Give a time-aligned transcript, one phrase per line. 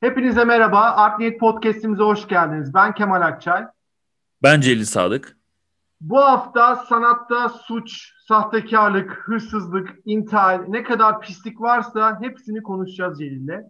[0.00, 0.80] Hepinize merhaba.
[0.80, 2.74] Art Niyet Podcast'imize hoş geldiniz.
[2.74, 3.66] Ben Kemal Akçay.
[4.42, 5.36] Ben Celil Sadık.
[6.00, 13.60] Bu hafta sanatta suç, sahtekarlık, hırsızlık, intihal, ne kadar pislik varsa hepsini konuşacağız Celil'le.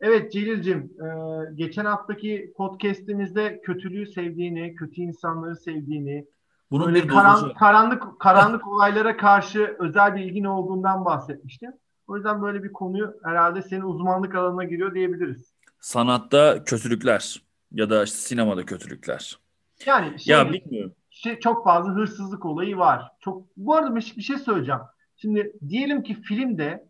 [0.00, 1.06] Evet Celil'cim, e,
[1.54, 6.26] geçen haftaki podcast'imizde kötülüğü sevdiğini, kötü insanları sevdiğini,
[6.70, 11.80] Bunun böyle karan, karanlık karanlık olaylara karşı özel bir ilgin olduğundan bahsetmiştin.
[12.06, 15.55] O yüzden böyle bir konuyu herhalde senin uzmanlık alanına giriyor diyebiliriz.
[15.80, 17.42] Sanatta kötülükler
[17.72, 19.38] ya da işte sinemada kötülükler.
[19.86, 20.94] Yani şey, ya bilmiyorum.
[21.10, 23.12] Şey, çok fazla hırsızlık olayı var.
[23.20, 24.80] Çok bu arada bir, bir şey söyleyeceğim.
[25.16, 26.88] Şimdi diyelim ki filmde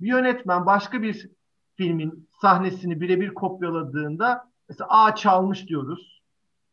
[0.00, 1.30] bir yönetmen başka bir
[1.76, 6.22] filmin sahnesini birebir kopyaladığında mesela A çalmış diyoruz.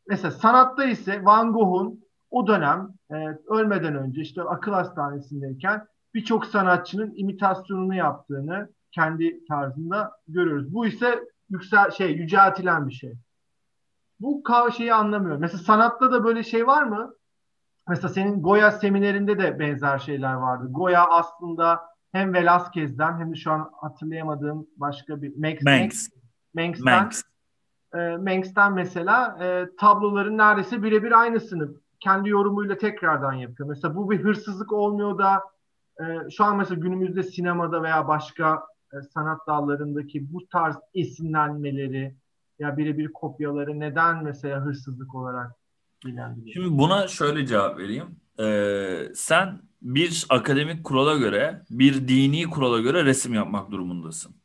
[0.08, 3.16] Mesela sanatta ise Van Gogh'un o dönem e,
[3.48, 10.74] ölmeden önce işte akıl hastanesindeyken birçok sanatçının imitasyonunu yaptığını kendi tarzında görüyoruz.
[10.74, 11.20] Bu ise
[11.50, 13.14] yüksel şey yüceltilen bir şey.
[14.20, 14.44] Bu
[14.78, 15.42] şeyi anlamıyorum.
[15.42, 17.14] Mesela sanatta da böyle şey var mı?
[17.88, 20.68] Mesela senin Goya seminerinde de benzer şeyler vardı.
[20.70, 21.82] Goya aslında
[22.12, 26.10] hem Velázquez'den hem de şu an hatırlayamadığım başka bir Manx, Manx.
[26.54, 27.24] Manx'ten, Manx.
[27.94, 33.70] E, Manx'ten mesela e, tabloların neredeyse birebir aynısını kendi yorumuyla tekrardan yapıyor.
[33.70, 35.44] Mesela bu bir hırsızlık olmuyor da
[36.00, 38.64] e, şu an mesela günümüzde sinemada veya başka
[39.14, 42.16] sanat dallarındaki bu tarz esinlenmeleri
[42.60, 45.52] ya birebir kopyaları neden mesela hırsızlık olarak
[46.06, 46.54] bilendiriyor?
[46.54, 48.20] Şimdi buna şöyle cevap vereyim.
[48.40, 54.36] Ee, sen bir akademik kurala göre, bir dini kurala göre resim yapmak durumundasın.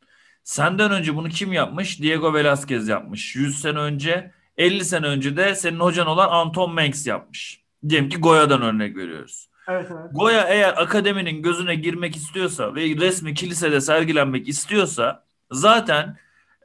[0.43, 2.01] Senden önce bunu kim yapmış?
[2.01, 3.35] Diego Velázquez yapmış.
[3.35, 7.63] 100 sene önce, 50 sene önce de senin hocan olan Anton Manx yapmış.
[7.89, 9.49] Diyelim ki Goya'dan örnek veriyoruz.
[9.67, 9.87] Evet.
[10.11, 16.17] Goya eğer akademinin gözüne girmek istiyorsa ve resmi kilisede sergilenmek istiyorsa zaten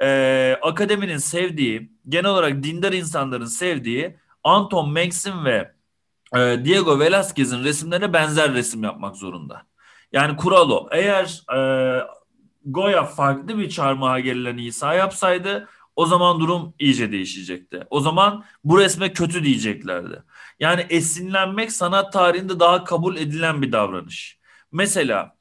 [0.03, 5.73] e, akademinin sevdiği, genel olarak dindar insanların sevdiği Anton Manx'in ve
[6.37, 9.63] e, Diego Velázquez'in resimlerine benzer resim yapmak zorunda.
[10.13, 10.89] Yani kural o.
[10.93, 11.61] Eğer e,
[12.65, 17.87] Goya farklı bir çarmıha gelen İsa yapsaydı o zaman durum iyice değişecekti.
[17.91, 20.23] O zaman bu resme kötü diyeceklerdi.
[20.61, 24.39] Yani esinlenmek sanat tarihinde daha kabul edilen bir davranış.
[24.73, 25.37] Mesela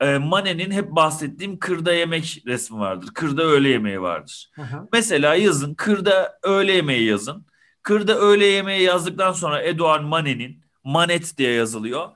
[0.00, 3.08] e, Manet'in hep bahsettiğim kırda yemek resmi vardır.
[3.14, 4.50] Kırda öğle yemeği vardır.
[4.54, 4.88] Hı hı.
[4.92, 7.46] Mesela yazın kırda öğle yemeği yazın.
[7.82, 12.08] Kırda öğle yemeği yazdıktan sonra Edouard Manet'in Manet diye yazılıyor.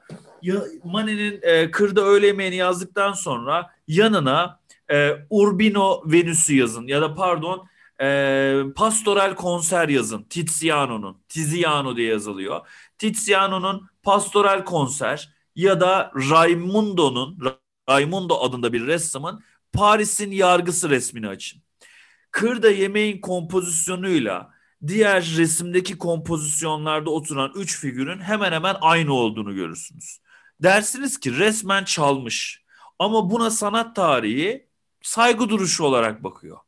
[0.42, 0.54] Ya,
[0.84, 7.68] Manet'in e, kırda öğle yemeğini yazdıktan sonra yanına e, Urbino Venüs'ü yazın ya da pardon
[8.00, 11.22] e, pastoral konser yazın Tiziano'nun.
[11.28, 12.68] Tiziano diye yazılıyor.
[12.98, 17.38] Tiziano'nun pastoral konser ya da Raimundo'nun
[17.88, 19.42] Raimundo adında bir ressamın
[19.72, 21.62] Paris'in yargısı resmini açın.
[22.30, 24.50] Kırda yemeğin kompozisyonuyla
[24.86, 30.20] diğer resimdeki kompozisyonlarda oturan üç figürün hemen hemen aynı olduğunu görürsünüz.
[30.62, 32.64] Dersiniz ki resmen çalmış.
[32.98, 34.68] Ama buna sanat tarihi
[35.02, 36.58] saygı duruşu olarak bakıyor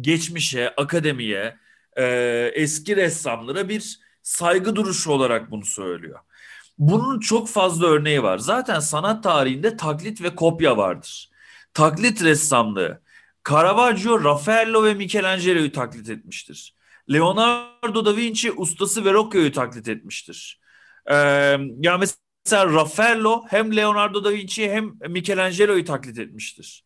[0.00, 1.56] geçmişe, akademiye,
[1.96, 2.04] e,
[2.54, 6.18] eski ressamlara bir saygı duruşu olarak bunu söylüyor.
[6.78, 8.38] Bunun çok fazla örneği var.
[8.38, 11.30] Zaten sanat tarihinde taklit ve kopya vardır.
[11.74, 13.02] Taklit ressamlığı.
[13.50, 16.74] Caravaggio, Raffaello ve Michelangelo'yu taklit etmiştir.
[17.12, 20.60] Leonardo da Vinci ustası Verrocchio'yu taklit etmiştir.
[21.06, 21.14] Ee,
[21.80, 26.84] yani mesela Raffaello hem Leonardo da Vinci'yi hem Michelangelo'yu taklit etmiştir.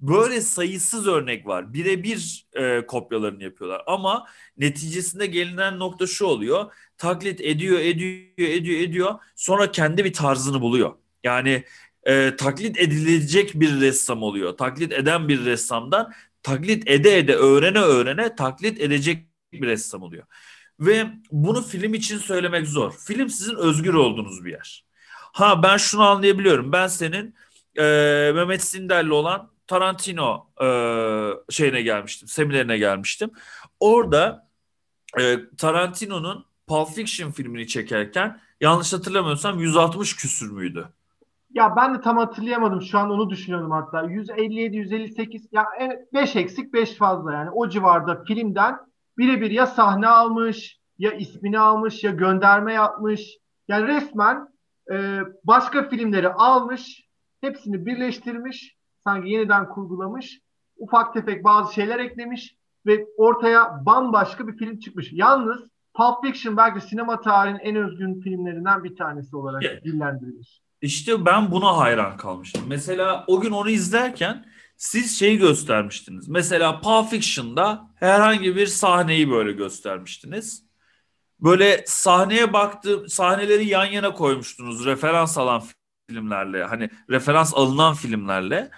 [0.00, 1.74] Böyle sayısız örnek var.
[1.74, 3.82] Birebir e, kopyalarını yapıyorlar.
[3.86, 6.72] Ama neticesinde gelinen nokta şu oluyor.
[6.98, 9.14] Taklit ediyor, ediyor, ediyor, ediyor.
[9.36, 10.94] Sonra kendi bir tarzını buluyor.
[11.24, 11.64] Yani
[12.04, 14.56] e, taklit edilecek bir ressam oluyor.
[14.56, 16.12] Taklit eden bir ressamdan
[16.42, 20.24] taklit ede ede öğrene öğrene taklit edecek bir ressam oluyor.
[20.80, 22.92] Ve bunu film için söylemek zor.
[23.06, 24.84] Film sizin özgür olduğunuz bir yer.
[25.32, 26.72] Ha ben şunu anlayabiliyorum.
[26.72, 27.34] Ben senin
[27.78, 27.82] e,
[28.34, 30.68] Mehmet Sinder'le olan Tarantino e,
[31.50, 33.30] şeyine gelmiştim, seminerine gelmiştim.
[33.80, 34.48] Orada
[35.20, 40.88] e, Tarantino'nun Pulp Fiction filmini çekerken yanlış hatırlamıyorsam 160 küsür müydü?
[41.54, 42.82] Ya ben de tam hatırlayamadım.
[42.82, 44.02] Şu an onu düşünüyorum hatta.
[44.02, 45.64] 157, 158 ya
[46.14, 47.50] 5 eksik 5 fazla yani.
[47.50, 48.76] O civarda filmden
[49.18, 53.38] birebir ya sahne almış, ya ismini almış, ya gönderme yapmış.
[53.68, 54.48] Yani resmen
[54.92, 57.08] e, başka filmleri almış,
[57.40, 60.40] hepsini birleştirmiş sanki yeniden kurgulamış,
[60.76, 62.56] ufak tefek bazı şeyler eklemiş
[62.86, 65.08] ve ortaya bambaşka bir film çıkmış.
[65.12, 65.60] Yalnız
[65.94, 69.84] Pulp Fiction belki sinema tarihinin en özgün filmlerinden bir tanesi olarak yeah.
[69.84, 70.62] dillendirilir.
[70.82, 72.62] İşte ben buna hayran kalmıştım.
[72.66, 74.44] Mesela o gün onu izlerken
[74.76, 76.28] siz şeyi göstermiştiniz.
[76.28, 80.70] Mesela Pulp Fiction'da herhangi bir sahneyi böyle göstermiştiniz.
[81.40, 85.62] Böyle sahneye baktığım sahneleri yan yana koymuştunuz referans alan
[86.10, 86.64] filmlerle.
[86.64, 88.70] Hani referans alınan filmlerle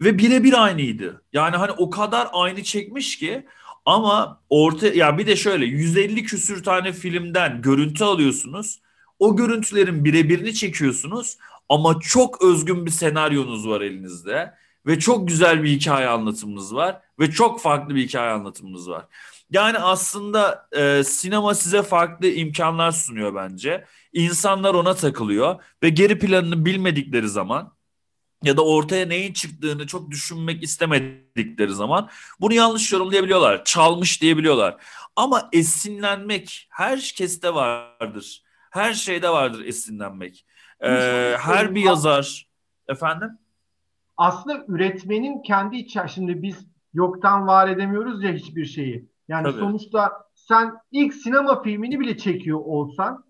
[0.00, 1.22] ve birebir aynıydı.
[1.32, 3.46] Yani hani o kadar aynı çekmiş ki
[3.84, 8.80] ama orta ya bir de şöyle 150 küsür tane filmden görüntü alıyorsunuz.
[9.18, 11.38] O görüntülerin birebirini çekiyorsunuz
[11.68, 14.54] ama çok özgün bir senaryonuz var elinizde
[14.86, 19.04] ve çok güzel bir hikaye anlatımınız var ve çok farklı bir hikaye anlatımınız var.
[19.50, 23.84] Yani aslında e, sinema size farklı imkanlar sunuyor bence.
[24.16, 27.76] İnsanlar ona takılıyor ve geri planını bilmedikleri zaman
[28.42, 32.08] ya da ortaya neyin çıktığını çok düşünmek istemedikleri zaman
[32.40, 33.64] bunu yanlış yorumlayabiliyorlar.
[33.64, 34.76] Çalmış diyebiliyorlar.
[35.16, 38.42] Ama esinlenmek her keste vardır.
[38.70, 40.46] Her şeyde vardır esinlenmek.
[40.80, 42.48] Ee, her bir yazar
[42.88, 43.38] efendim
[44.16, 49.08] aslında üretmenin kendi içerisinde biz yoktan var edemiyoruz ya hiçbir şeyi.
[49.28, 49.60] Yani Tabii.
[49.60, 53.24] sonuçta sen ilk sinema filmini bile çekiyor olsan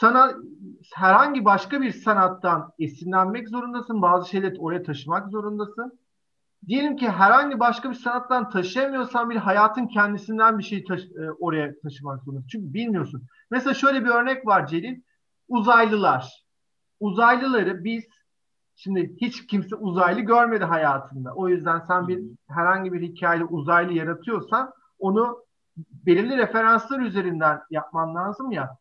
[0.00, 0.34] sana
[0.94, 4.02] herhangi başka bir sanattan esinlenmek zorundasın.
[4.02, 5.98] Bazı şeyleri oraya taşımak zorundasın.
[6.66, 11.80] Diyelim ki herhangi başka bir sanattan taşıyamıyorsan bir hayatın kendisinden bir şey taşı, e, oraya
[11.80, 12.48] taşımak zorundasın.
[12.48, 13.22] Çünkü bilmiyorsun.
[13.50, 15.00] Mesela şöyle bir örnek var Celil.
[15.48, 16.44] Uzaylılar.
[17.00, 18.04] Uzaylıları biz
[18.76, 21.34] şimdi hiç kimse uzaylı görmedi hayatında.
[21.34, 25.44] O yüzden sen bir herhangi bir hikayeli uzaylı yaratıyorsan onu
[25.76, 28.76] belirli referanslar üzerinden yapman lazım ya.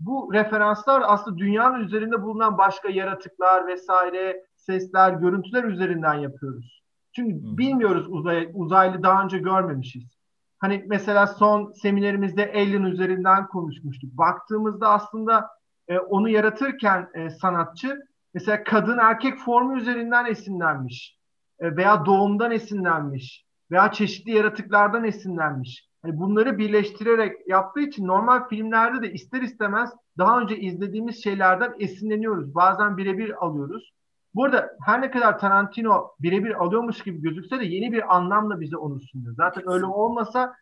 [0.00, 6.82] Bu referanslar aslında dünyanın üzerinde bulunan başka yaratıklar vesaire, sesler, görüntüler üzerinden yapıyoruz.
[7.12, 10.18] Çünkü bilmiyoruz uzay, uzaylı daha önce görmemişiz.
[10.58, 14.10] Hani mesela son seminerimizde Alien üzerinden konuşmuştuk.
[14.18, 15.50] Baktığımızda aslında
[15.88, 17.98] e, onu yaratırken e, sanatçı
[18.34, 21.18] mesela kadın erkek formu üzerinden esinlenmiş
[21.60, 25.87] e, veya doğumdan esinlenmiş veya çeşitli yaratıklardan esinlenmiş.
[26.04, 32.54] Yani bunları birleştirerek yaptığı için normal filmlerde de ister istemez daha önce izlediğimiz şeylerden esinleniyoruz.
[32.54, 33.92] Bazen birebir alıyoruz.
[34.34, 38.76] Bu arada her ne kadar Tarantino birebir alıyormuş gibi gözükse de yeni bir anlamla bize
[38.76, 39.34] onu sunuyor.
[39.34, 40.54] Zaten öyle olmasa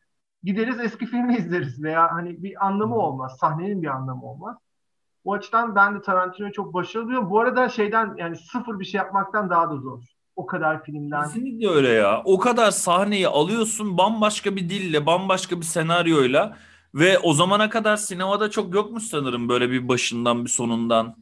[0.42, 3.36] gideriz eski filmi izleriz veya hani bir anlamı olmaz.
[3.40, 4.56] Sahnenin bir anlamı olmaz.
[5.24, 7.30] O açıdan ben de Tarantino'yu çok başarılı.
[7.30, 10.15] Bu arada şeyden yani sıfır bir şey yapmaktan daha da zor.
[10.36, 11.22] O kadar filmden.
[11.22, 12.22] Kesinlikle öyle ya.
[12.24, 16.56] O kadar sahneyi alıyorsun bambaşka bir dille, bambaşka bir senaryoyla
[16.94, 21.16] ve o zamana kadar sinemada çok yokmuş sanırım böyle bir başından bir sonundan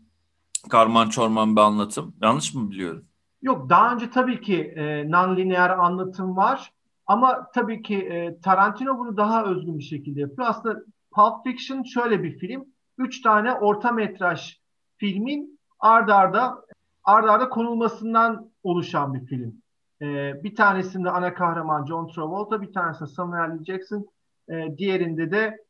[0.71, 2.17] karman çorman bir anlatım.
[2.23, 3.05] Yanlış mı biliyorum?
[3.43, 6.73] Yok daha önce tabii ki e, non-lineer anlatım var.
[7.07, 10.49] Ama tabii ki e, Tarantino bunu daha özgün bir şekilde yapıyor.
[10.49, 10.81] Aslında
[11.15, 12.65] Pulp Fiction şöyle bir film.
[12.99, 14.59] Üç tane orta metraj
[14.97, 16.65] filmin ard arda
[17.05, 19.55] ard arda konulmasından oluşan bir film.
[20.03, 23.65] E, bir tanesinde ana kahraman John Travolta, bir tanesinde Samuel L.
[23.65, 24.07] Jackson,
[24.49, 25.65] e, diğerinde de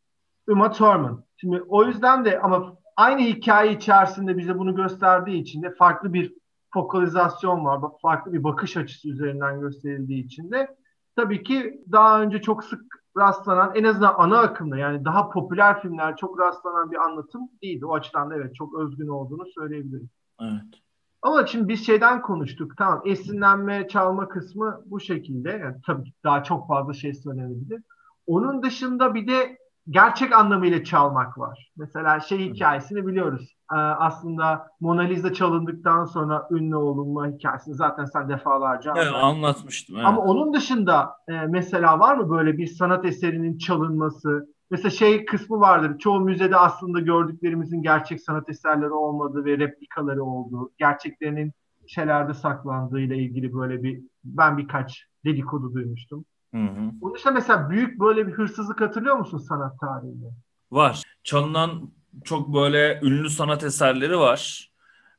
[0.48, 1.24] Uma Thurman.
[1.36, 6.34] Şimdi o yüzden de ama aynı hikaye içerisinde bize bunu gösterdiği için de farklı bir
[6.72, 7.80] fokalizasyon var.
[8.02, 10.76] Farklı bir bakış açısı üzerinden gösterildiği için de
[11.16, 16.16] tabii ki daha önce çok sık rastlanan en azından ana akımda yani daha popüler filmler
[16.16, 17.86] çok rastlanan bir anlatım değildi.
[17.86, 20.10] O açıdan da evet çok özgün olduğunu söyleyebilirim.
[20.40, 20.83] Evet.
[21.24, 22.72] Ama şimdi biz şeyden konuştuk.
[22.78, 25.50] Tamam esinlenme, çalma kısmı bu şekilde.
[25.50, 27.82] Yani tabii daha çok fazla şey söylenebilir.
[28.26, 29.58] Onun dışında bir de
[29.90, 31.72] gerçek anlamıyla çalmak var.
[31.76, 33.56] Mesela şey hikayesini biliyoruz.
[33.72, 39.96] Ee, aslında Mona Lisa çalındıktan sonra ünlü olunma hikayesini zaten sen defalarca evet, anlatmıştım.
[39.96, 40.06] Evet.
[40.06, 44.53] Ama onun dışında e, mesela var mı böyle bir sanat eserinin çalınması?
[44.70, 45.98] Mesela şey kısmı vardır.
[45.98, 51.52] Çoğu müzede aslında gördüklerimizin gerçek sanat eserleri olmadığı ve replikaları olduğu, gerçeklerinin
[51.86, 56.24] şeylerde saklandığıyla ilgili böyle bir ben birkaç dedikodu duymuştum.
[56.54, 57.14] Hı hı.
[57.14, 60.26] Dışında mesela büyük böyle bir hırsızlık hatırlıyor musun sanat tarihinde?
[60.72, 61.02] Var.
[61.24, 61.90] Çalınan
[62.24, 64.70] çok böyle ünlü sanat eserleri var.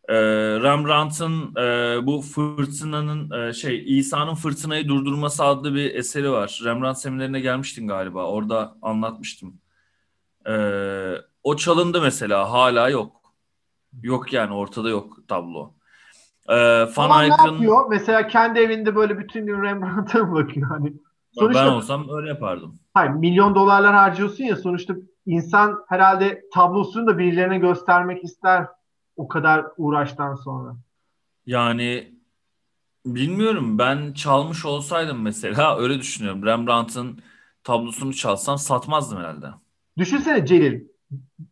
[0.10, 0.16] Ee,
[0.62, 6.62] Rembrandt'ın e, bu fırtınanın e, şey İsa'nın fırtınayı durdurması adlı bir eseri var.
[6.64, 8.26] Rembrandt seminerine gelmiştin galiba.
[8.26, 9.54] Orada anlatmıştım.
[10.48, 12.52] Ee, o çalındı mesela.
[12.52, 13.12] Hala yok.
[14.04, 15.74] Yok yani ortada yok tablo.
[16.50, 16.56] Ee,
[16.98, 17.48] Van Eyck'ın...
[17.48, 17.86] ne yapıyor?
[17.90, 20.70] Mesela kendi evinde böyle bütün gün Rembrandt'a mı bakıyor?
[20.70, 20.94] Hani
[21.32, 22.80] Sonuçta, ben olsam öyle yapardım.
[22.94, 24.96] Hayır milyon dolarlar harcıyorsun ya sonuçta
[25.26, 28.68] insan herhalde tablosunu da birilerine göstermek ister
[29.16, 30.76] o kadar uğraştan sonra.
[31.46, 32.16] Yani
[33.06, 36.46] bilmiyorum ben çalmış olsaydım mesela öyle düşünüyorum.
[36.46, 37.20] Rembrandt'ın
[37.64, 39.48] tablosunu çalsam satmazdım herhalde.
[39.98, 40.82] Düşünsene Celil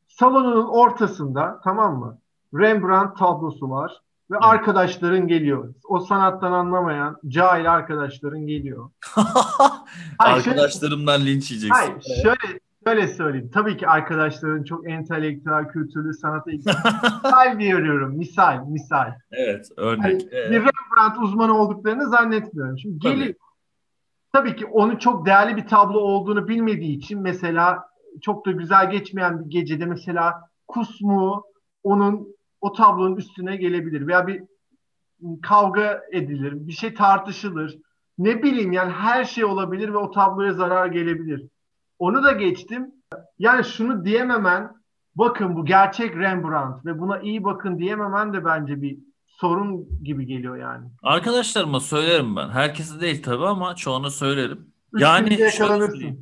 [0.08, 2.18] salonunun ortasında tamam mı?
[2.54, 3.92] Rembrandt tablosu var.
[4.32, 4.46] Ve evet.
[4.46, 5.74] arkadaşların geliyor.
[5.84, 8.90] O sanattan anlamayan cahil arkadaşların geliyor.
[10.18, 11.76] hayır, Arkadaşlarımdan şöyle, linç yiyeceksin.
[11.76, 13.50] Hayır, şöyle şöyle söyleyeyim.
[13.54, 18.18] Tabii ki arkadaşların çok entelektüel, kültürlü, sanata misal veriyorum.
[18.18, 19.14] Misal, misal.
[19.32, 20.22] Evet, örnek.
[20.22, 20.52] Yani evet.
[20.52, 22.80] Bir Rembrandt uzmanı olduklarını zannetmiyorum.
[22.80, 23.36] Şimdi Tabii.
[24.34, 27.90] Tabii ki onun çok değerli bir tablo olduğunu bilmediği için mesela
[28.22, 31.44] çok da güzel geçmeyen bir gecede mesela kusmu
[31.84, 34.44] onun o tablonun üstüne gelebilir veya bir
[35.42, 37.78] kavga edilir, bir şey tartışılır.
[38.18, 41.48] Ne bileyim yani her şey olabilir ve o tabloya zarar gelebilir.
[42.00, 42.92] Onu da geçtim.
[43.40, 44.72] Yani şunu diyememen,
[45.16, 48.98] bakın bu gerçek Rembrandt ve buna iyi bakın diyememen de bence bir
[49.28, 50.86] sorun gibi geliyor yani.
[51.04, 52.50] Arkadaşlarıma söylerim ben.
[52.50, 54.68] Herkese değil tabii ama çoğuna söylerim.
[54.94, 56.16] Üç yani şöyle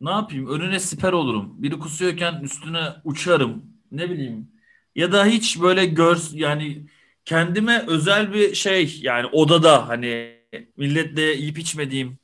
[0.00, 0.48] ne yapayım?
[0.48, 1.62] Önüne siper olurum.
[1.62, 3.64] Biri kusuyorken üstüne uçarım.
[3.92, 4.48] Ne bileyim.
[4.94, 6.86] Ya da hiç böyle gör yani
[7.24, 10.36] kendime özel bir şey yani odada hani
[10.76, 12.18] milletle yiyip içmediğim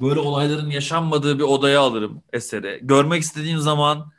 [0.00, 2.80] böyle olayların yaşanmadığı bir odaya alırım eseri.
[2.82, 4.12] Görmek istediğim zaman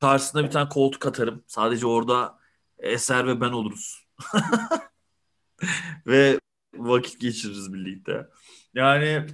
[0.00, 1.44] karşısına bir tane koltuk atarım.
[1.46, 2.38] Sadece orada
[2.78, 4.06] eser ve ben oluruz.
[6.06, 6.40] ve
[6.74, 8.26] vakit geçiririz birlikte.
[8.74, 9.26] Yani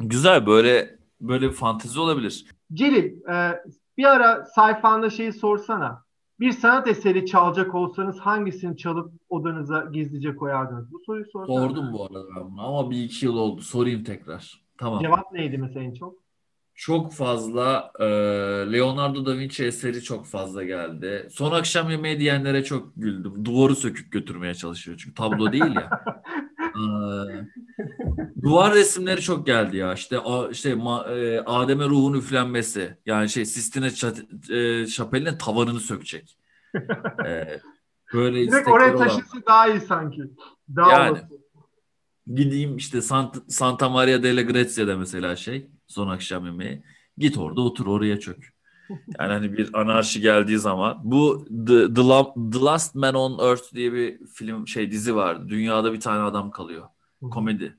[0.00, 2.46] güzel böyle böyle bir fantezi olabilir.
[2.72, 3.62] Celil e,
[3.98, 6.04] bir ara sayfanda şeyi sorsana.
[6.40, 10.92] Bir sanat eseri çalacak olsanız hangisini çalıp odanıza gizlice koyardınız?
[10.92, 11.56] Bu soruyu sorsana.
[11.56, 13.60] Sordum bu arada ben ama bir iki yıl oldu.
[13.60, 14.61] Sorayım tekrar.
[14.78, 15.02] Tamam.
[15.02, 16.22] Cevap neydi mesela en çok?
[16.74, 18.04] Çok fazla e,
[18.72, 21.28] Leonardo da Vinci eseri çok fazla geldi.
[21.30, 23.44] Son akşam yemeği diyenlere çok güldüm.
[23.44, 26.04] Duvarı söküp götürmeye çalışıyor çünkü tablo değil ya.
[26.60, 26.82] e,
[28.42, 29.94] duvar resimleri çok geldi ya.
[29.94, 30.18] İşte
[30.50, 32.96] işte e, Adem'e ruhun üflenmesi.
[33.06, 33.86] Yani şey Sistine
[34.56, 36.38] e, şapelinin tavanını sökecek.
[37.26, 37.60] E,
[38.14, 40.22] böyle Direkt oraya taşısı daha iyi sanki.
[40.76, 41.41] Daha yani, olası.
[42.26, 46.82] Gideyim işte Santa, Santa Maria delle Grazia'da mesela şey son akşam yemeği.
[47.18, 48.52] Git orada otur oraya çök.
[48.90, 52.04] Yani hani bir anarşi geldiği zaman bu The, The,
[52.52, 55.48] The Last Man on Earth diye bir film şey dizi vardı.
[55.48, 56.86] Dünyada bir tane adam kalıyor.
[57.30, 57.76] Komedi.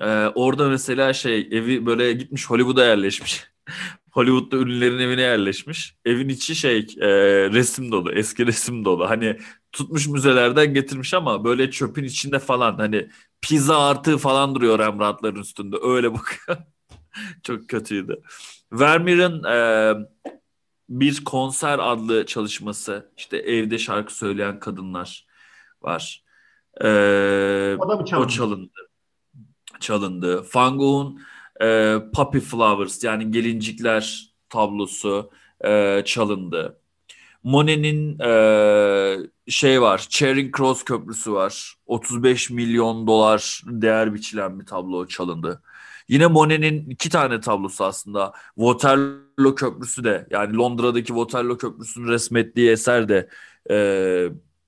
[0.00, 3.44] Ee, orada mesela şey evi böyle gitmiş Hollywood'a yerleşmiş.
[4.10, 5.96] Hollywood'da ünlülerin evine yerleşmiş.
[6.04, 7.08] Evin içi şey e,
[7.50, 9.08] resim dolu, eski resim dolu.
[9.10, 9.38] Hani
[9.72, 13.08] tutmuş müzelerden getirmiş ama böyle çöpün içinde falan hani
[13.44, 15.76] pizza artığı falan duruyor Rembrandt'ların üstünde.
[15.82, 16.58] Öyle bakıyor.
[17.42, 18.22] Çok kötüydü.
[18.72, 19.94] Vermeer'in e,
[20.88, 25.26] bir konser adlı çalışması işte evde şarkı söyleyen kadınlar
[25.82, 26.24] var.
[26.80, 26.88] E,
[28.16, 28.70] o, çalındı.
[29.80, 30.44] Çalındı.
[30.54, 31.18] Van
[31.62, 35.30] e, Puppy Flowers yani gelincikler tablosu
[35.64, 36.80] e, çalındı.
[37.44, 39.16] Monet'in e,
[39.48, 41.74] şey var, Charing Cross Köprüsü var.
[41.86, 45.62] 35 milyon dolar değer biçilen bir tablo çalındı.
[46.08, 48.32] Yine Monet'in iki tane tablosu aslında.
[48.54, 53.28] Waterloo Köprüsü de yani Londra'daki Waterloo Köprüsü'nün resmettiği eser de
[53.70, 53.74] e,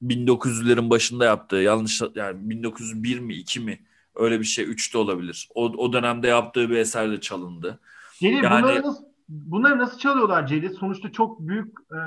[0.02, 3.80] 1900'lerin başında yaptığı yanlış yani 1901 mi 2 mi
[4.14, 5.48] öyle bir şey 3'te olabilir.
[5.54, 7.80] O, o dönemde yaptığı bir eser de çalındı.
[8.20, 10.74] Celil yani, bunları, nasıl, bunları nasıl çalıyorlar Celil?
[10.74, 12.00] Sonuçta çok büyük e,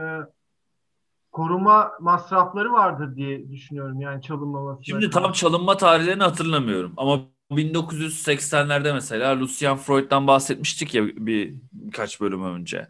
[1.31, 4.83] koruma masrafları vardır diye düşünüyorum yani çalınmaması.
[4.83, 7.21] Şimdi tam çalınma tarihlerini hatırlamıyorum ama
[7.51, 12.87] 1980'lerde mesela Lucian Freud'dan bahsetmiştik ya bir birkaç bölüm önce.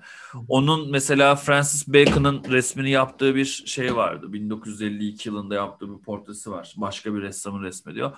[0.48, 4.34] Onun mesela Francis Bacon'ın resmini yaptığı bir şey vardı.
[4.34, 6.74] 1952 yılında yaptığı bir portresi var.
[6.78, 8.12] Başka bir ressamın resmediyor.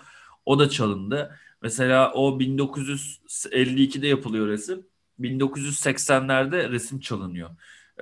[0.46, 1.38] O da çalındı.
[1.62, 4.86] Mesela o 1952'de yapılıyor resim.
[5.20, 7.50] 1980'lerde resim çalınıyor.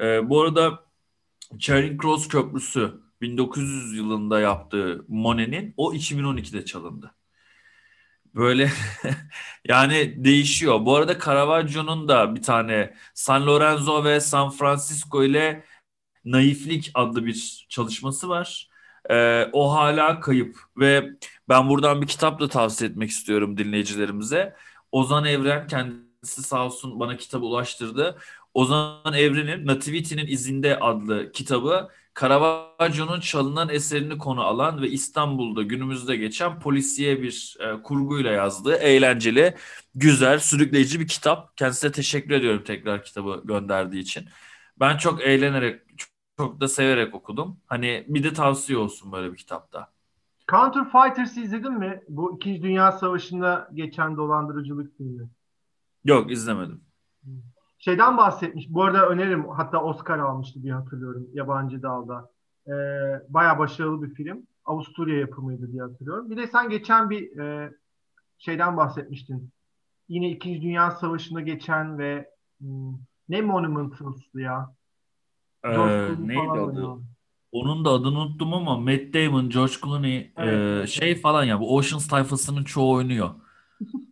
[0.01, 0.88] Ee, bu arada
[1.59, 7.15] Charing Cross Köprüsü 1900 yılında yaptığı Monet'in o 2012'de çalındı.
[8.35, 8.71] Böyle
[9.67, 10.85] yani değişiyor.
[10.85, 15.65] Bu arada Caravaggio'nun da bir tane San Lorenzo ve San Francisco ile
[16.25, 18.69] Naiflik adlı bir çalışması var.
[19.11, 21.09] Ee, o hala kayıp ve
[21.49, 24.55] ben buradan bir kitap da tavsiye etmek istiyorum dinleyicilerimize.
[24.91, 28.19] Ozan Evren kendisi sağ olsun bana kitabı ulaştırdı.
[28.53, 31.89] Ozan Evren'in Nativity'nin izinde adlı kitabı
[32.21, 39.55] Caravaggio'nun çalınan eserini konu alan ve İstanbul'da günümüzde geçen polisiye bir e, kurguyla yazdığı eğlenceli,
[39.95, 41.57] güzel, sürükleyici bir kitap.
[41.57, 44.25] Kendisine teşekkür ediyorum tekrar kitabı gönderdiği için.
[44.79, 45.81] Ben çok eğlenerek,
[46.37, 47.59] çok da severek okudum.
[47.65, 49.91] Hani bir de tavsiye olsun böyle bir kitapta.
[50.51, 52.01] Counter Fighters'ı izledin mi?
[52.09, 55.29] Bu İkinci Dünya Savaşı'nda geçen dolandırıcılık filmi.
[56.03, 56.81] Yok izlemedim.
[57.79, 58.65] Şeyden bahsetmiş.
[58.69, 62.31] Bu arada önerim hatta Oscar almıştı diye hatırlıyorum yabancı dalda.
[62.67, 62.71] Ee,
[63.29, 64.47] Baya başarılı bir film.
[64.65, 66.31] Avusturya yapımıydı diye hatırlıyorum.
[66.31, 67.73] Bir de sen geçen bir e,
[68.37, 69.49] şeyden bahsetmiştin.
[70.09, 72.93] Yine İkinci Dünya Savaşı'nda geçen ve hmm,
[73.29, 74.75] ne Monumentals'dı ya?
[75.63, 75.69] Ee,
[76.19, 76.61] neydi adı?
[76.61, 77.01] Oynuyor.
[77.51, 80.83] Onun da adını unuttum ama Matt Damon, George Clooney evet.
[80.83, 83.29] e, şey falan ya bu Ocean's tayfasının çoğu oynuyor.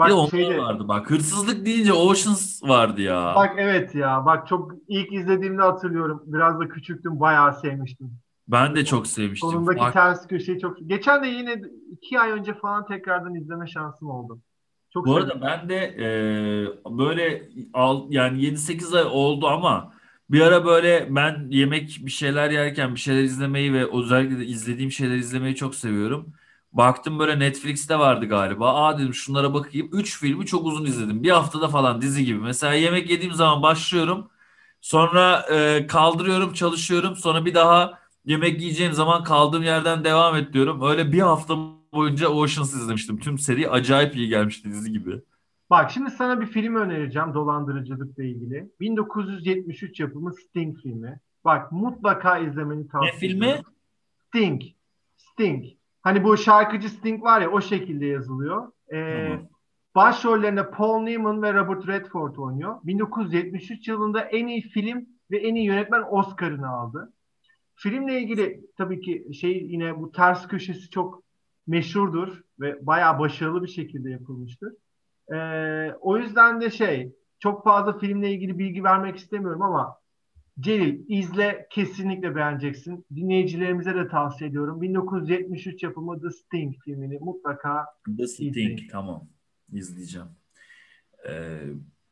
[0.00, 1.10] Bak, bir de onlar şeyde, vardı bak.
[1.10, 3.32] Hırsızlık deyince Oceans vardı ya.
[3.36, 4.26] Bak evet ya.
[4.26, 6.22] Bak çok ilk izlediğimde hatırlıyorum.
[6.26, 7.20] Biraz da küçüktüm.
[7.20, 8.10] Bayağı sevmiştim.
[8.48, 9.50] Ben de çok sevmiştim.
[9.50, 9.92] Sonundaki bak.
[9.92, 10.78] ters köşeyi çok...
[10.86, 14.38] Geçen de yine iki ay önce falan tekrardan izleme şansım oldu.
[14.92, 16.06] Çok Bu arada ben de e,
[16.98, 19.92] böyle al, yani 7-8 ay oldu ama
[20.30, 24.90] bir ara böyle ben yemek bir şeyler yerken bir şeyler izlemeyi ve özellikle de izlediğim
[24.90, 26.32] şeyler izlemeyi çok seviyorum.
[26.72, 28.74] Baktım böyle Netflix'te vardı galiba.
[28.74, 29.90] Aa dedim şunlara bakayım.
[29.92, 31.22] Üç filmi çok uzun izledim.
[31.22, 32.38] Bir haftada falan dizi gibi.
[32.38, 34.30] Mesela yemek yediğim zaman başlıyorum.
[34.80, 37.16] Sonra e, kaldırıyorum, çalışıyorum.
[37.16, 40.82] Sonra bir daha yemek yiyeceğim zaman kaldığım yerden devam et diyorum.
[40.82, 41.54] Öyle bir hafta
[41.92, 43.18] boyunca Oceans izlemiştim.
[43.18, 45.20] Tüm seri acayip iyi gelmişti dizi gibi.
[45.70, 48.70] Bak şimdi sana bir film önereceğim dolandırıcılıkla ilgili.
[48.80, 51.20] 1973 yapımı Sting filmi.
[51.44, 53.46] Bak mutlaka izlemeni tavsiye ediyorum.
[53.46, 53.62] Ne filmi?
[54.28, 54.62] Sting.
[55.16, 55.64] Sting.
[56.02, 58.72] Hani bu şarkıcı Sting var ya o şekilde yazılıyor.
[58.92, 59.38] Ee.
[59.94, 62.76] Başrollerinde Paul Newman ve Robert Redford oynuyor.
[62.84, 67.12] 1973 yılında en iyi film ve en iyi yönetmen Oscar'ını aldı.
[67.74, 71.22] Filmle ilgili tabii ki şey yine bu ters köşesi çok
[71.66, 74.72] meşhurdur ve bayağı başarılı bir şekilde yapılmıştır.
[75.32, 79.99] Ee, o yüzden de şey çok fazla filmle ilgili bilgi vermek istemiyorum ama
[80.60, 83.06] Celil izle kesinlikle beğeneceksin.
[83.14, 84.82] Dinleyicilerimize de tavsiye ediyorum.
[84.82, 87.86] 1973 yapımı The Sting filmini mutlaka
[88.18, 88.88] The Sting izleyin.
[88.92, 89.28] tamam
[89.72, 90.28] izleyeceğim.
[91.28, 91.60] Ee,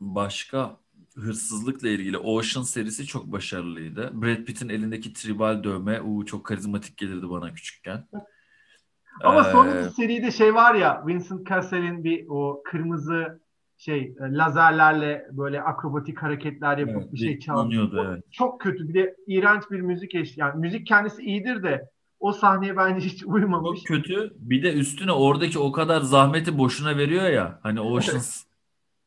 [0.01, 0.77] başka
[1.15, 4.23] hırsızlıkla ilgili Ocean serisi çok başarılıydı.
[4.23, 8.09] Brad Pitt'in elindeki tribal dövme uu, çok karizmatik gelirdi bana küçükken.
[9.21, 13.41] Ama ee, sonraki seride şey var ya Vincent Cassel'in bir o kırmızı
[13.79, 18.07] şey e, lazerlerle böyle akrobatik hareketler yapıp evet, bir şey çalıyor.
[18.07, 18.25] Evet.
[18.33, 18.89] Çok kötü.
[18.89, 20.41] Bir de iğrenç bir müzik eşliği.
[20.41, 23.83] Yani müzik kendisi iyidir de o sahneye bence hiç uymamış.
[23.83, 24.33] Çok kötü.
[24.37, 27.61] Bir de üstüne oradaki o kadar zahmeti boşuna veriyor ya.
[27.63, 28.45] Hani Oceans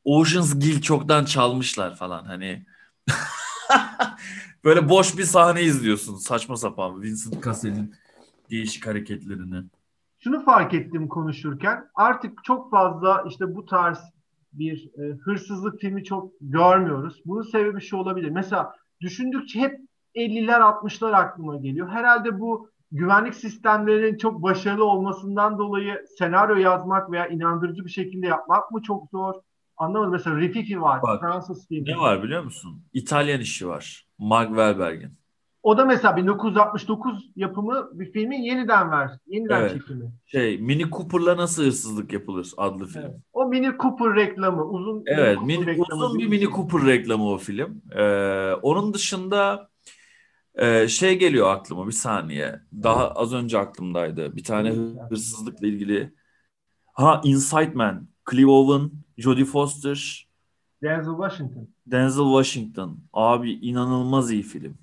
[0.04, 2.66] Oceans Gil çoktan çalmışlar falan hani.
[4.64, 6.16] böyle boş bir sahne izliyorsun.
[6.16, 7.96] Saçma sapan Vincent Cassel'in
[8.50, 9.64] değişik hareketlerini.
[10.20, 13.98] Şunu fark ettim konuşurken artık çok fazla işte bu tarz
[14.54, 17.22] bir e, hırsızlık filmi çok görmüyoruz.
[17.26, 18.30] Bunun sebebi şu olabilir.
[18.30, 19.80] Mesela düşündükçe hep
[20.16, 21.90] 50'ler 60'lar aklıma geliyor.
[21.90, 28.72] Herhalde bu güvenlik sistemlerinin çok başarılı olmasından dolayı senaryo yazmak veya inandırıcı bir şekilde yapmak
[28.72, 29.34] mı çok zor?
[29.78, 30.12] Anlamadım.
[30.12, 31.02] Mesela Rififi var.
[31.02, 31.90] Bak, Fransız filmi.
[31.90, 32.84] Ne var biliyor musun?
[32.94, 34.08] İtalyan işi var.
[34.20, 35.21] Mark Wahlberg'in.
[35.63, 39.71] O da mesela 1969 yapımı bir filmin yeniden ver, yeniden evet.
[39.71, 40.12] çekimi.
[40.26, 43.04] Şey, Mini Cooper'la nasıl hırsızlık yapılır adlı film.
[43.04, 43.15] Evet.
[43.34, 47.82] O Mini Cooper reklamı, uzun Evet, mini, mini uzun bir Mini Cooper reklamı o film.
[47.95, 49.69] Ee, onun dışında
[50.56, 52.60] e, şey geliyor aklıma bir saniye.
[52.84, 54.36] Daha az önce aklımdaydı.
[54.36, 54.69] Bir tane
[55.10, 56.13] hırsızlıkla ilgili.
[56.93, 60.28] Ha, Inside Man, Clive Owen, Jodie Foster,
[60.84, 61.67] Denzel Washington.
[61.86, 63.00] Denzel Washington.
[63.13, 64.78] Abi inanılmaz iyi film.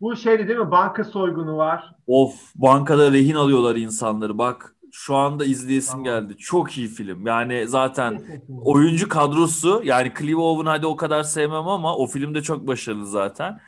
[0.00, 0.70] Bu şeydi değil mi?
[0.70, 1.94] Banka soygunu var.
[2.06, 4.38] Of bankada rehin alıyorlar insanları.
[4.38, 6.04] Bak şu anda izleyesim tamam.
[6.04, 6.36] geldi.
[6.36, 7.26] Çok iyi film.
[7.26, 8.22] Yani zaten
[8.62, 13.60] oyuncu kadrosu yani Clive Owen hadi o kadar sevmem ama o filmde çok başarılı zaten.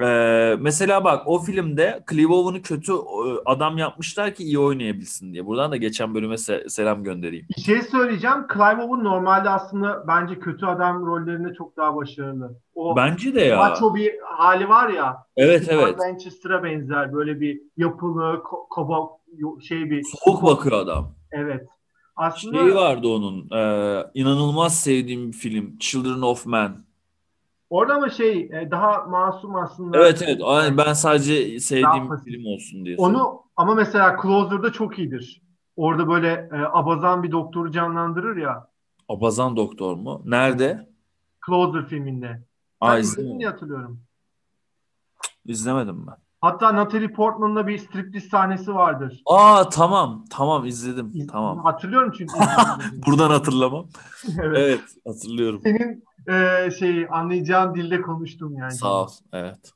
[0.00, 2.92] Ee, mesela bak o filmde Clive Owen'ı kötü
[3.46, 5.46] adam yapmışlar ki iyi oynayabilsin diye.
[5.46, 7.46] Buradan da geçen bölüme se- selam göndereyim.
[7.56, 8.46] Bir şey söyleyeceğim.
[8.52, 12.58] Clive Owen normalde aslında bence kötü adam rollerinde çok daha başarılı.
[12.74, 13.56] O bence de ya.
[13.56, 15.16] Macho bir hali var ya.
[15.36, 15.98] Evet evet.
[15.98, 18.96] Manchester'a benzer böyle bir yapılı ko- koba
[19.68, 21.14] şey bir soğuk bakıyor adam.
[21.32, 21.66] Evet.
[22.16, 23.50] Aslında şey vardı onun.
[23.50, 23.60] E,
[24.14, 26.72] inanılmaz sevdiğim bir film Children of Men.
[27.70, 29.98] Orada ama şey e, daha masum aslında.
[29.98, 30.40] Evet evet.
[30.78, 32.96] Ben sadece sevdiğim bir film olsun diye.
[32.98, 35.42] Onu ama mesela Closer'da çok iyidir.
[35.76, 38.68] Orada böyle e, abazan bir doktoru canlandırır ya.
[39.08, 40.22] Abazan doktor mu?
[40.24, 40.88] Nerede?
[41.46, 42.42] Closer filminde.
[42.80, 44.00] Aa, izledim diye hatırlıyorum.
[45.46, 46.16] İzlemedim ben.
[46.40, 49.22] Hatta Natalie Portman'la bir striptiz sahnesi vardır.
[49.26, 51.10] Aa tamam tamam izledim.
[51.14, 51.58] İz, tamam.
[51.58, 52.34] Hatırlıyorum çünkü.
[53.06, 53.86] Buradan hatırlamam.
[54.42, 54.56] evet.
[54.58, 55.60] evet hatırlıyorum.
[55.62, 58.72] Senin e, şey anlayacağın dilde konuştum yani.
[58.72, 59.08] Sağ ol.
[59.32, 59.74] Evet.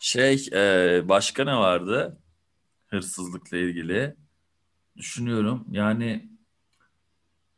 [0.00, 2.18] şey e, başka ne vardı?
[2.86, 4.16] Hırsızlıkla ilgili.
[4.96, 5.64] Düşünüyorum.
[5.70, 6.28] Yani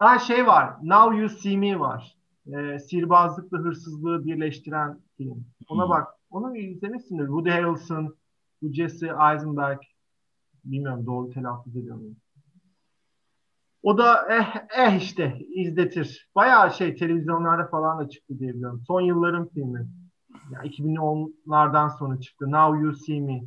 [0.00, 0.74] Ha şey var.
[0.82, 2.16] Now You See Me var.
[2.46, 5.44] E, sihirbazlıkla hırsızlığı birleştiren film.
[5.68, 5.90] Ona hmm.
[5.90, 6.08] bak.
[6.30, 7.26] Onu izlemişsindir.
[7.26, 8.16] Woody Harrelson,
[8.72, 9.78] Jesse Eisenberg.
[10.64, 12.16] Bilmiyorum doğru telaffuz ediyor muyum?
[13.82, 16.28] O da eh, eh işte izletir.
[16.34, 18.82] Bayağı şey televizyonlarda falan da çıktı diye biliyorum.
[18.86, 19.88] Son yılların filmi.
[20.50, 22.50] Ya 2010'lardan sonra çıktı.
[22.50, 23.40] Now You See Me.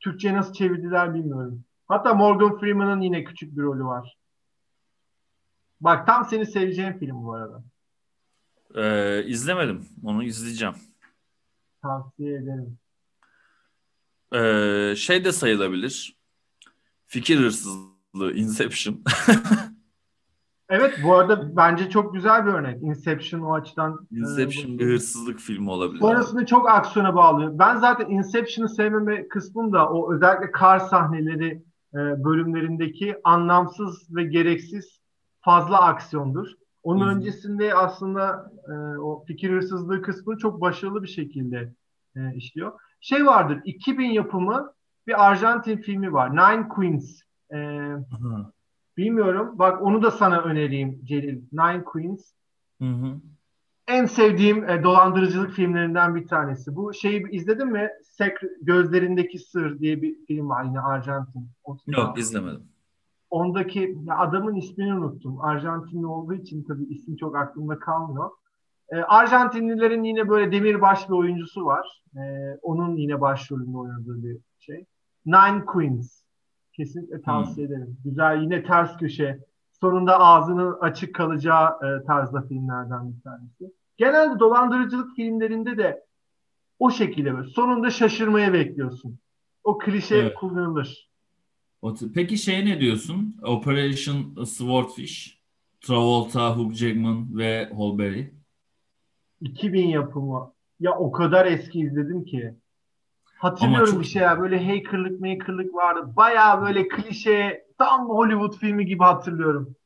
[0.00, 1.64] Türkçe nasıl çevirdiler bilmiyorum.
[1.88, 4.16] Hatta Morgan Freeman'ın yine küçük bir rolü var.
[5.80, 7.64] Bak tam seni seveceğin film bu arada.
[8.74, 9.86] Ee, izlemedim.
[10.04, 10.74] Onu izleyeceğim.
[11.82, 12.78] Tavsiye ederim.
[14.34, 16.16] Ee, şey de sayılabilir.
[17.06, 19.00] Fikir hırsızlığı, Inception.
[20.68, 22.82] evet bu arada bence çok güzel bir örnek.
[22.82, 24.06] Inception o açıdan.
[24.12, 26.00] E, Inception e, bir hırsızlık filmi olabilir.
[26.00, 27.58] Sonrasında çok aksiyona bağlıyor.
[27.58, 31.62] Ben zaten Inception'ı sevmeme kısmım da o özellikle kar sahneleri
[31.94, 35.00] e, bölümlerindeki anlamsız ve gereksiz
[35.40, 36.48] fazla aksiyondur.
[36.82, 37.16] Onun Hı-hı.
[37.16, 41.74] öncesinde aslında e, o fikir hırsızlığı kısmını çok başarılı bir şekilde
[42.16, 42.72] e, işliyor.
[43.00, 44.72] Şey vardır 2000 yapımı
[45.06, 46.32] bir Arjantin filmi var.
[46.32, 47.20] Nine Queens.
[47.54, 47.58] E,
[48.96, 49.58] bilmiyorum.
[49.58, 51.42] Bak onu da sana önereyim Celil.
[51.52, 52.32] Nine Queens.
[52.82, 53.20] Hı-hı.
[53.88, 56.76] En sevdiğim e, dolandırıcılık filmlerinden bir tanesi.
[56.76, 57.90] Bu şeyi izledin mi?
[58.02, 61.48] Sek Gözlerindeki Sır diye bir film var yine Arjantin.
[61.86, 62.74] Yok izlemedim
[63.34, 65.40] ondaki ya adamın ismini unuttum.
[65.40, 68.30] Arjantinli olduğu için tabii isim çok aklımda kalmıyor.
[68.88, 72.02] Ee, Arjantinlilerin yine böyle demirbaş bir oyuncusu var.
[72.16, 74.86] Ee, onun yine başrolünde oynadığı bir şey.
[75.26, 76.23] Nine Queens.
[76.76, 77.74] Kesinlikle tavsiye hmm.
[77.74, 77.96] ederim.
[78.04, 79.38] Güzel yine ters köşe.
[79.80, 83.72] Sonunda ağzının açık kalacağı e, tarzda filmlerden bir tanesi.
[83.96, 86.04] Genelde dolandırıcılık filmlerinde de
[86.78, 87.48] o şekilde böyle.
[87.48, 89.18] Sonunda şaşırmaya bekliyorsun.
[89.64, 90.34] O klişe evet.
[90.34, 91.10] kullanılır.
[92.14, 93.36] Peki şey ne diyorsun?
[93.42, 95.40] Operation Swordfish,
[95.80, 98.34] Travolta, Hugh Jackman ve Holberry.
[99.40, 100.52] 2000 yapımı.
[100.80, 102.54] Ya o kadar eski izledim ki.
[103.44, 106.00] Hatırlıyorum bir şey ya böyle hackerlık makerlık vardı.
[106.16, 109.76] Baya böyle klişe tam Hollywood filmi gibi hatırlıyorum.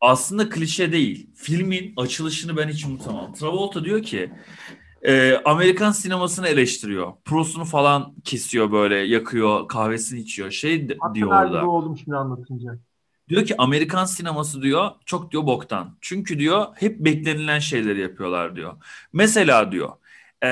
[0.00, 1.30] Aslında klişe değil.
[1.34, 3.32] Filmin açılışını ben hiç unutamam.
[3.32, 4.30] Travolta diyor ki
[5.02, 7.12] e, Amerikan sinemasını eleştiriyor.
[7.24, 10.50] Prosunu falan kesiyor böyle, yakıyor, kahvesini içiyor.
[10.50, 11.66] Şey Hatta diyor orada.
[11.66, 12.78] oldum şimdi anlatınca.
[13.28, 15.96] Diyor ki Amerikan sineması diyor çok diyor boktan.
[16.00, 18.74] Çünkü diyor hep beklenilen şeyleri yapıyorlar diyor.
[19.12, 19.90] Mesela diyor
[20.44, 20.50] e,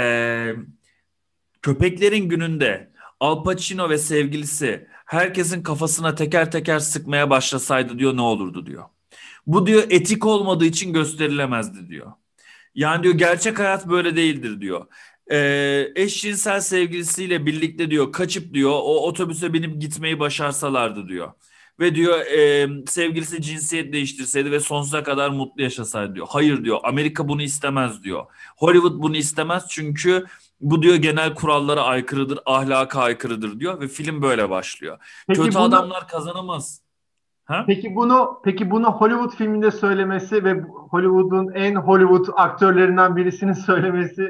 [1.66, 8.66] köpeklerin gününde Al Pacino ve sevgilisi herkesin kafasına teker teker sıkmaya başlasaydı diyor ne olurdu
[8.66, 8.84] diyor.
[9.46, 12.12] Bu diyor etik olmadığı için gösterilemezdi diyor.
[12.74, 14.86] Yani diyor gerçek hayat böyle değildir diyor.
[15.30, 21.32] Ee, eşcinsel sevgilisiyle birlikte diyor kaçıp diyor o otobüse binip gitmeyi başarsalardı diyor.
[21.80, 26.26] Ve diyor e, sevgilisi cinsiyet değiştirseydi ve sonsuza kadar mutlu yaşasaydı diyor.
[26.30, 28.26] Hayır diyor Amerika bunu istemez diyor.
[28.56, 30.26] Hollywood bunu istemez çünkü
[30.60, 34.98] bu diyor genel kurallara aykırıdır, ahlaka aykırıdır diyor ve film böyle başlıyor.
[35.28, 36.82] Peki Kötü bunu, adamlar kazanamaz.
[37.44, 37.64] Ha?
[37.66, 44.28] Peki bunu peki bunu Hollywood filminde söylemesi ve Hollywood'un en Hollywood aktörlerinden birisinin söylemesi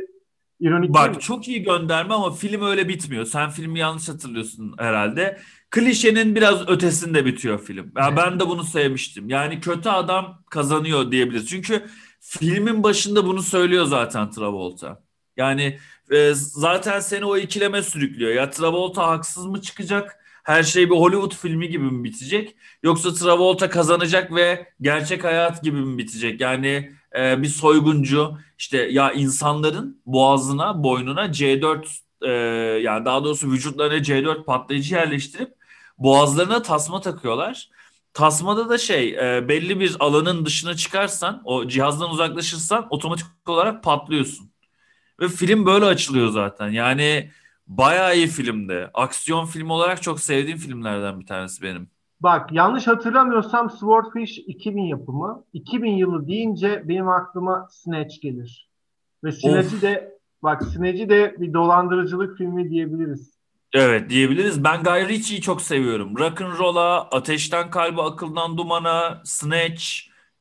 [0.60, 1.20] ironik Bak mi?
[1.20, 3.24] çok iyi gönderme ama film öyle bitmiyor.
[3.24, 5.38] Sen filmi yanlış hatırlıyorsun herhalde.
[5.70, 7.92] Klişenin biraz ötesinde bitiyor film.
[7.96, 9.28] Ya ben de bunu sevmiştim.
[9.28, 11.48] Yani kötü adam kazanıyor diyebiliriz.
[11.48, 11.86] Çünkü
[12.20, 15.02] filmin başında bunu söylüyor zaten Travolta.
[15.36, 15.78] Yani
[16.12, 18.32] e, zaten seni o ikileme sürüklüyor.
[18.32, 20.26] Ya Travolta haksız mı çıkacak?
[20.46, 22.56] her şey bir Hollywood filmi gibi mi bitecek?
[22.82, 26.40] Yoksa Travolta kazanacak ve gerçek hayat gibi mi bitecek?
[26.40, 31.86] Yani e, bir soyguncu işte ya insanların boğazına, boynuna C4
[32.22, 32.30] e,
[32.82, 35.54] yani daha doğrusu vücutlarına C4 patlayıcı yerleştirip
[35.98, 37.70] boğazlarına tasma takıyorlar.
[38.14, 44.50] Tasmada da şey e, belli bir alanın dışına çıkarsan o cihazdan uzaklaşırsan otomatik olarak patlıyorsun.
[45.20, 46.68] Ve film böyle açılıyor zaten.
[46.68, 47.30] Yani
[47.66, 48.90] Bayağı iyi filmdi.
[48.94, 51.88] Aksiyon filmi olarak çok sevdiğim filmlerden bir tanesi benim.
[52.20, 55.44] Bak yanlış hatırlamıyorsam Swordfish 2000 yapımı.
[55.52, 58.70] 2000 yılı deyince benim aklıma Snatch gelir.
[59.24, 63.36] Ve Snatch'i de bak Snatch'i de bir dolandırıcılık filmi diyebiliriz.
[63.72, 64.64] Evet diyebiliriz.
[64.64, 66.18] Ben Guy Ritchie'yi çok seviyorum.
[66.18, 69.84] Rock'n'Roll'a, Ateşten Kalbe, Akıldan Dumana, Snatch,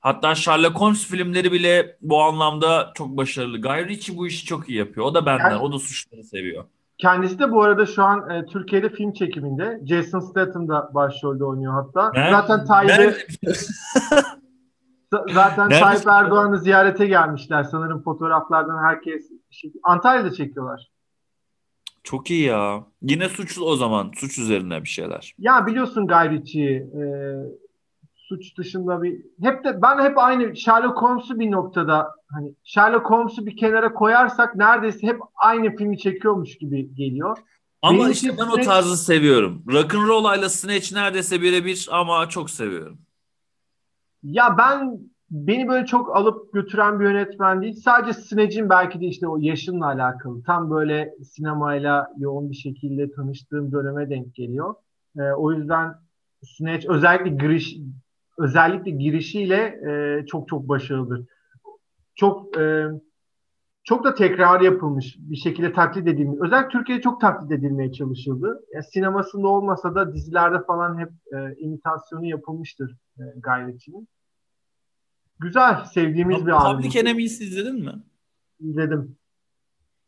[0.06, 3.62] hatta Sherlock Holmes filmleri bile bu anlamda çok başarılı.
[3.62, 5.06] Guy Ritchie bu işi çok iyi yapıyor.
[5.06, 5.50] O da benden.
[5.50, 6.66] Yani, o da suçları seviyor.
[6.98, 9.82] Kendisi de bu arada şu an e, Türkiye'de film çekiminde.
[9.86, 12.12] Jason Statham da başrolde oynuyor hatta.
[12.16, 13.16] Ben, zaten Tayyip'e
[15.34, 17.64] zaten Nerede Tayyip Erdoğan'ı ziyarete gelmişler.
[17.64, 20.92] Sanırım fotoğraflardan herkes şey, Antalya'da çekiyorlar.
[22.04, 22.84] Çok iyi ya.
[23.02, 24.12] Yine suç o zaman.
[24.16, 25.36] Suç üzerine bir şeyler.
[25.38, 26.78] Ya biliyorsun Gayriçi'yi.
[26.78, 27.04] E,
[28.28, 33.46] suç dışında bir hep de ben hep aynı Sherlock Holmes'u bir noktada hani Sherlock Holmes'u
[33.46, 37.38] bir kenara koyarsak neredeyse hep aynı filmi çekiyormuş gibi geliyor.
[37.82, 39.64] Ama Benim işte ben o tarzı seviyorum.
[39.68, 42.98] Rock'n'Roll ile Snatch neredeyse birebir ama çok seviyorum.
[44.24, 45.00] Ya ben
[45.32, 47.76] beni böyle çok alıp götüren bir yönetmen değil.
[47.76, 50.44] Sadece Snatch'in belki de işte o yaşınla alakalı.
[50.44, 54.76] Tam böyle sinemayla yoğun bir şekilde tanıştığım döneme denk geliyor.
[55.18, 55.96] Ee, o yüzden
[56.44, 57.78] Snatch özellikle giriş
[58.38, 61.26] özellikle girişiyle e, çok çok başarılıdır.
[62.16, 62.88] Çok e,
[63.84, 66.40] çok da tekrar yapılmış bir şekilde taklit edilmiş.
[66.42, 68.66] Özellikle Türkiye'de çok taklit edilmeye çalışıldı.
[68.74, 74.08] Yani sinemasında olmasa da dizilerde falan hep e, imitasyonu yapılmıştır e, gayretçinin.
[75.40, 76.82] Güzel, sevdiğimiz Abi, bir albüm.
[76.82, 77.94] Public Enemies'i izledin mi?
[78.60, 79.18] İzledim.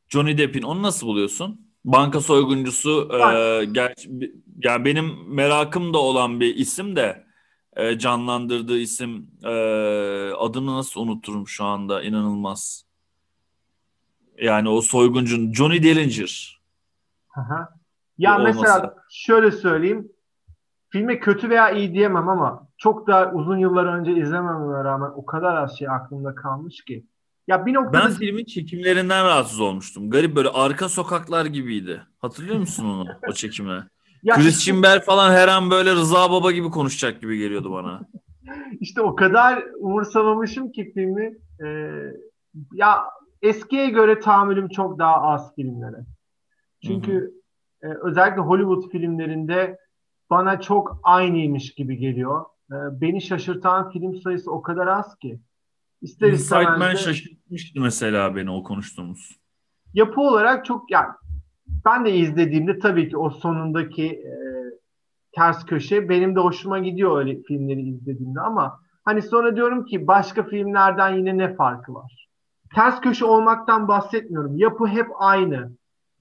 [0.07, 1.67] Johnny Depp'in onu nasıl buluyorsun?
[1.85, 3.15] Banka soyguncusu e,
[3.63, 4.31] ger-
[4.63, 7.26] yani benim merakım da olan bir isim de
[7.77, 9.51] e, canlandırdığı isim e,
[10.37, 12.85] adını nasıl unuturum şu anda inanılmaz.
[14.37, 16.61] Yani o soyguncun Johnny Dillinger.
[17.35, 17.69] Aha.
[18.17, 20.11] Ya mesela şöyle söyleyeyim.
[20.89, 25.55] Filme kötü veya iyi diyemem ama çok da uzun yıllar önce izlemememe rağmen o kadar
[25.55, 27.05] az şey aklımda kalmış ki.
[27.47, 28.05] Ya bir noktada...
[28.05, 30.09] Ben filmin çekimlerinden rahatsız olmuştum.
[30.09, 32.01] Garip böyle arka sokaklar gibiydi.
[32.19, 33.87] Hatırlıyor musun onu o çekimi?
[34.27, 34.83] Ya işte...
[34.83, 38.01] Bell falan her an böyle Rıza Baba gibi konuşacak gibi geliyordu bana.
[38.79, 41.37] İşte o kadar umursamamışım ki filmi.
[41.65, 41.67] Ee,
[42.73, 43.03] ya
[43.41, 46.05] eskiye göre tahammülüm çok daha az filmlere.
[46.85, 47.33] Çünkü
[47.81, 49.77] e, özellikle Hollywood filmlerinde
[50.29, 52.45] bana çok aynıymış gibi geliyor.
[52.71, 55.39] E, beni şaşırtan film sayısı o kadar az ki.
[56.01, 59.39] İster Inside Man şaşırtmıştı mesela beni o konuştuğumuz.
[59.93, 61.07] Yapı olarak çok yani
[61.85, 64.33] ben de izlediğimde tabii ki o sonundaki e,
[65.31, 70.43] ters köşe benim de hoşuma gidiyor öyle filmleri izlediğimde ama hani sonra diyorum ki başka
[70.43, 72.27] filmlerden yine ne farkı var?
[72.75, 74.57] Ters köşe olmaktan bahsetmiyorum.
[74.57, 75.71] Yapı hep aynı.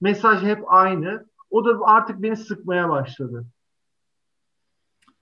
[0.01, 1.25] Mesaj hep aynı.
[1.49, 3.45] O da artık beni sıkmaya başladı.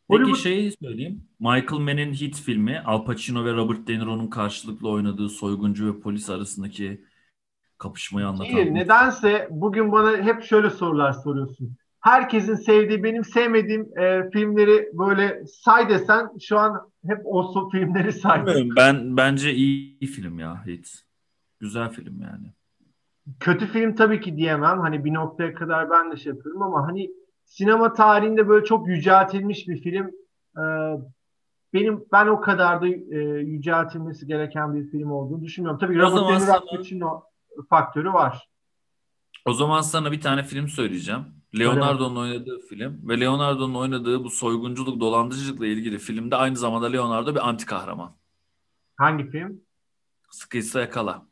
[0.09, 0.35] Peki Hollywood...
[0.35, 1.23] şeyi söyleyeyim.
[1.39, 6.29] Michael Mann'in hit filmi Al Pacino ve Robert De Niro'nun karşılıklı oynadığı soyguncu ve polis
[6.29, 7.01] arasındaki
[7.77, 8.53] kapışmayı anlatan.
[8.53, 11.75] Hayır, nedense bugün bana hep şöyle sorular soruyorsun.
[11.99, 18.45] Herkesin sevdiği, benim sevmediğim e, filmleri böyle say desen şu an hep o filmleri say.
[18.77, 21.05] Ben bence iyi film ya Hit.
[21.59, 22.53] Güzel film yani.
[23.39, 24.79] Kötü film tabii ki diyemem.
[24.79, 27.11] Hani bir noktaya kadar ben de şey yapıyorum ama hani
[27.45, 30.11] sinema tarihinde böyle çok yüceltilmiş bir film.
[30.57, 30.61] Ee,
[31.73, 35.79] benim ben o kadar da e, yüceltilmesi gereken bir film olduğunu düşünmüyorum.
[35.79, 37.23] Tabii Robert De Niro o
[37.69, 38.49] faktörü var.
[39.45, 41.25] O zaman sana bir tane film söyleyeceğim.
[41.59, 47.49] Leonardo'nun oynadığı film ve Leonardo'nun oynadığı bu soygunculuk, dolandırıcılıkla ilgili filmde aynı zamanda Leonardo bir
[47.49, 48.15] anti kahraman.
[48.97, 49.61] Hangi film?
[50.31, 51.25] Sıkıysa Yakala.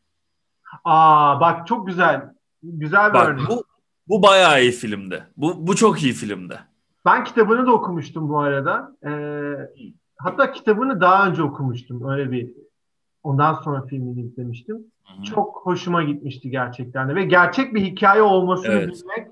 [0.84, 2.34] Aa bak çok güzel.
[2.64, 3.50] Güzel bir bak, örnek.
[3.50, 3.64] Bu,
[4.08, 5.28] bu bayağı iyi filmde.
[5.38, 6.60] Bu, bu çok iyi filmde.
[7.06, 8.98] Ben kitabını da okumuştum bu arada.
[9.06, 12.10] Ee, hatta kitabını daha önce okumuştum.
[12.10, 12.52] Öyle bir
[13.24, 14.93] ondan sonra filmini izlemiştim.
[15.04, 15.24] Hı-hı.
[15.24, 17.16] Çok hoşuma gitmişti gerçekten de.
[17.16, 18.90] Ve gerçek bir hikaye olmasını evet.
[18.90, 19.28] bilmek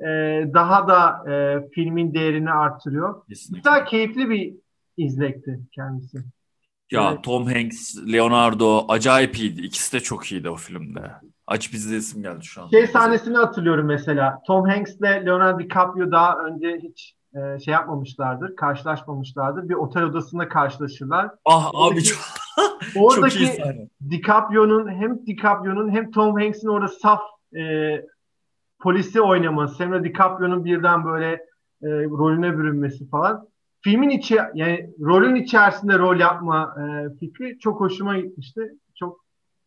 [0.00, 0.06] e,
[0.54, 3.26] daha da e, filmin değerini artırıyor.
[3.28, 3.70] Kesinlikle.
[3.70, 4.54] Güzel, keyifli bir
[4.96, 6.18] izlekti kendisi.
[6.90, 7.24] Ya evet.
[7.24, 9.60] Tom Hanks, Leonardo acayip iyiydi.
[9.60, 11.12] İkisi de çok iyiydi o filmde.
[11.46, 12.68] Açıp izleyesim geldi şu an.
[12.68, 14.42] Şey sahnesini hatırlıyorum mesela.
[14.46, 19.68] Tom Hanks ile Leonardo DiCaprio daha önce hiç e, şey yapmamışlardır, karşılaşmamışlardır.
[19.68, 21.30] Bir otel odasında karşılaşırlar.
[21.44, 22.18] Ah abi çok,
[22.96, 23.48] oradaki
[24.10, 27.20] DiCaprio'nun hem DiCaprio'nun hem Tom Hanks'in orada saf
[27.56, 27.62] e,
[28.80, 31.32] polisi oynaması, hem de DiCaprio'nun birden böyle
[31.82, 33.48] e, rolüne bürünmesi falan
[33.80, 38.60] filmin içi yani rolün içerisinde rol yapma e, fikri çok hoşuma gitmişti.
[38.94, 39.24] Çok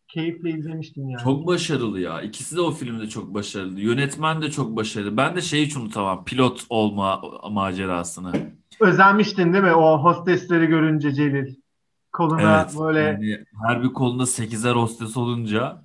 [0.08, 1.24] keyifle izlemiştim yani.
[1.24, 2.22] Çok başarılı ya.
[2.22, 3.80] İkisi de o filmde çok başarılı.
[3.80, 5.18] Yönetmen de çok başarılı.
[5.18, 6.26] Ben de şeyi hiç unutamam.
[6.26, 8.32] Pilot olma macerasını.
[8.80, 9.74] Özenmiştin değil mi?
[9.74, 11.56] O hostesleri görünce Celil.
[12.14, 13.00] Koluna evet, böyle...
[13.00, 15.82] Yani her bir kolunda 8'er hostes olunca...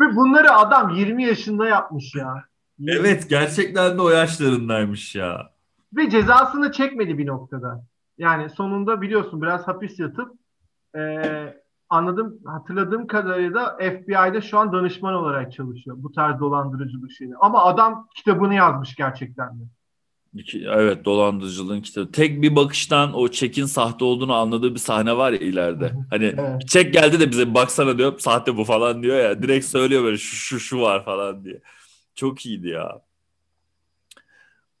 [0.00, 2.44] Ve bunları adam 20 yaşında yapmış ya.
[2.86, 5.50] Evet gerçekten de o yaşlarındaymış ya.
[5.96, 7.84] Ve cezasını çekmedi bir noktada.
[8.18, 10.32] Yani sonunda biliyorsun biraz hapis yatıp
[10.96, 11.22] e,
[11.88, 17.36] anladım hatırladığım kadarıyla FBI'de şu an danışman olarak çalışıyor bu tarz dolandırıcılık şeyini.
[17.40, 19.64] Ama adam kitabını yazmış gerçekten de.
[20.66, 22.12] Evet dolandırıcılığın kitabı.
[22.12, 25.92] Tek bir bakıştan o çekin sahte olduğunu anladığı bir sahne var ya ileride.
[26.10, 26.68] Hani evet.
[26.68, 29.42] çek geldi de bize baksana diyor sahte bu falan diyor ya.
[29.42, 31.60] Direkt söylüyor böyle şu şu şu var falan diye.
[32.14, 33.02] Çok iyiydi ya.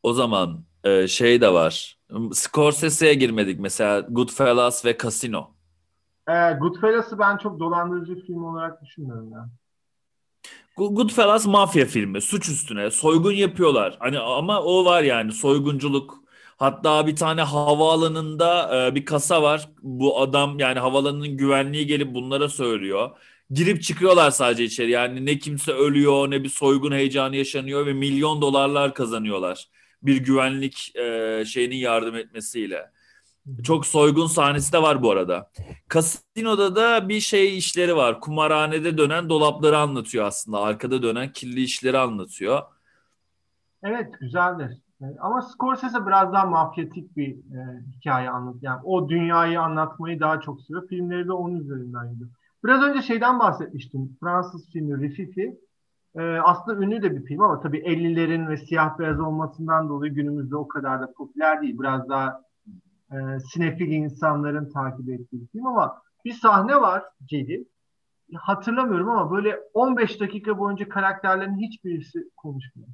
[0.02, 1.98] O zaman e, şey de var.
[2.32, 5.50] Scorsese'ye girmedik mesela Goodfellas ve Casino.
[6.28, 9.48] E, Goodfellas'ı ben çok dolandırıcı film olarak düşünmüyorum ya.
[10.76, 12.20] Goodfellas mafya filmi.
[12.22, 12.90] Suç üstüne.
[12.90, 13.96] Soygun yapıyorlar.
[14.00, 16.24] Hani ama o var yani soygunculuk.
[16.56, 19.68] Hatta bir tane havaalanında e, bir kasa var.
[19.82, 23.10] Bu adam yani havaalanının güvenliği gelip bunlara söylüyor.
[23.50, 24.90] Girip çıkıyorlar sadece içeri.
[24.90, 29.68] Yani ne kimse ölüyor ne bir soygun heyecanı yaşanıyor ve milyon dolarlar kazanıyorlar.
[30.02, 32.90] Bir güvenlik e, şeyinin yardım etmesiyle.
[33.62, 35.50] Çok soygun sahnesi de var bu arada.
[35.88, 38.20] Kasinoda da bir şey işleri var.
[38.20, 40.60] Kumarhanede dönen dolapları anlatıyor aslında.
[40.60, 42.62] Arkada dönen kirli işleri anlatıyor.
[43.82, 44.78] Evet güzeldir.
[45.20, 48.56] Ama Scorsese biraz daha mafyatik bir e, hikaye anlat.
[48.62, 50.88] Yani o dünyayı anlatmayı daha çok seviyor.
[50.88, 52.30] Filmleri de onun üzerinden gidiyor.
[52.64, 54.16] Biraz önce şeyden bahsetmiştim.
[54.20, 55.60] Fransız filmi Rififi.
[56.14, 60.56] E, aslında ünlü de bir film ama tabii 50'lerin ve siyah beyaz olmasından dolayı günümüzde
[60.56, 61.78] o kadar da popüler değil.
[61.78, 62.45] Biraz daha
[63.12, 63.16] e,
[63.52, 67.64] sinefil insanların takip ettiği bir film ama bir sahne var Celil.
[68.34, 72.88] Hatırlamıyorum ama böyle 15 dakika boyunca karakterlerin hiçbirisi konuşmuyor.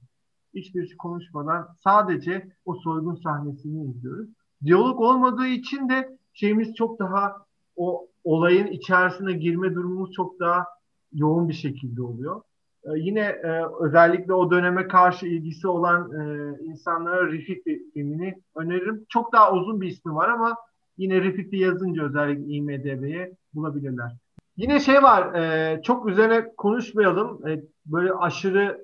[0.55, 4.29] Hiçbirisi konuşmadan sadece o soygun sahnesini izliyoruz.
[4.65, 7.37] Diyalog olmadığı için de şeyimiz çok daha
[7.77, 10.67] o olayın içerisine girme durumumuz çok daha
[11.13, 12.43] yoğun bir şekilde oluyor.
[12.85, 19.07] Ee, yine e, özellikle o döneme karşı ilgisi olan e, insanlara Rififi filmini öneririm.
[19.09, 20.57] Çok daha uzun bir ismi var ama
[20.99, 24.13] yine Rififi yazınca özellikle IMDB'ye bulabilirler.
[24.57, 27.49] Yine şey var, e, çok üzerine konuşmayalım.
[27.49, 28.83] E, böyle aşırı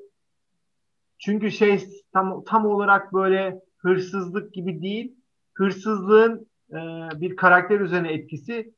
[1.19, 5.15] çünkü şey tam tam olarak böyle hırsızlık gibi değil.
[5.55, 6.77] Hırsızlığın e,
[7.21, 8.73] bir karakter üzerine etkisi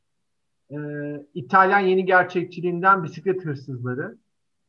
[0.71, 0.77] e,
[1.35, 4.17] İtalyan yeni gerçekçiliğinden bisiklet hırsızları.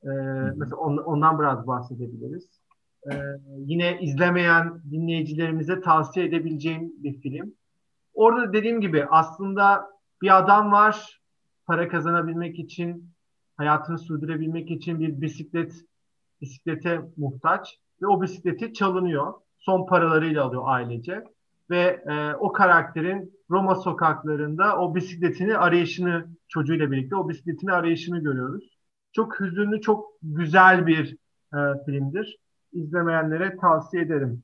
[0.03, 0.09] E,
[0.55, 2.61] mesela on, ondan biraz bahsedebiliriz.
[3.11, 3.11] E,
[3.57, 7.53] yine izlemeyen dinleyicilerimize tavsiye edebileceğim bir film.
[8.13, 9.89] Orada dediğim gibi aslında
[10.21, 11.21] bir adam var
[11.65, 13.11] para kazanabilmek için,
[13.57, 15.73] hayatını sürdürebilmek için bir bisiklet
[16.41, 19.33] bisiklete muhtaç ve o bisikleti çalınıyor.
[19.57, 21.23] Son paralarıyla alıyor ailece
[21.69, 28.70] ve e, o karakterin Roma sokaklarında o bisikletini arayışını çocuğuyla birlikte o bisikletini arayışını görüyoruz.
[29.13, 31.17] Çok hüzünlü, çok güzel bir
[31.53, 32.37] e, filmdir.
[32.73, 34.43] İzlemeyenlere tavsiye ederim.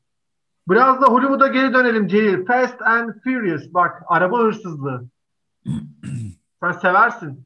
[0.69, 2.45] Biraz da Hollywood'a geri dönelim Celil.
[2.45, 3.63] Fast and Furious.
[3.73, 5.06] Bak araba hırsızlığı.
[6.63, 7.45] Sen seversin.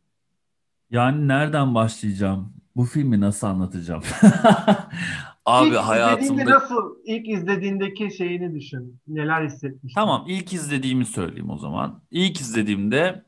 [0.89, 2.53] Yani nereden başlayacağım?
[2.75, 4.03] Bu filmi nasıl anlatacağım?
[5.45, 6.45] Abi ilk hayatımda...
[6.45, 8.99] nasıl ilk izlediğindeki şeyini düşün.
[9.07, 10.01] Neler hissetmiştin?
[10.01, 12.01] Tamam ilk izlediğimi söyleyeyim o zaman.
[12.11, 13.23] İlk izlediğimde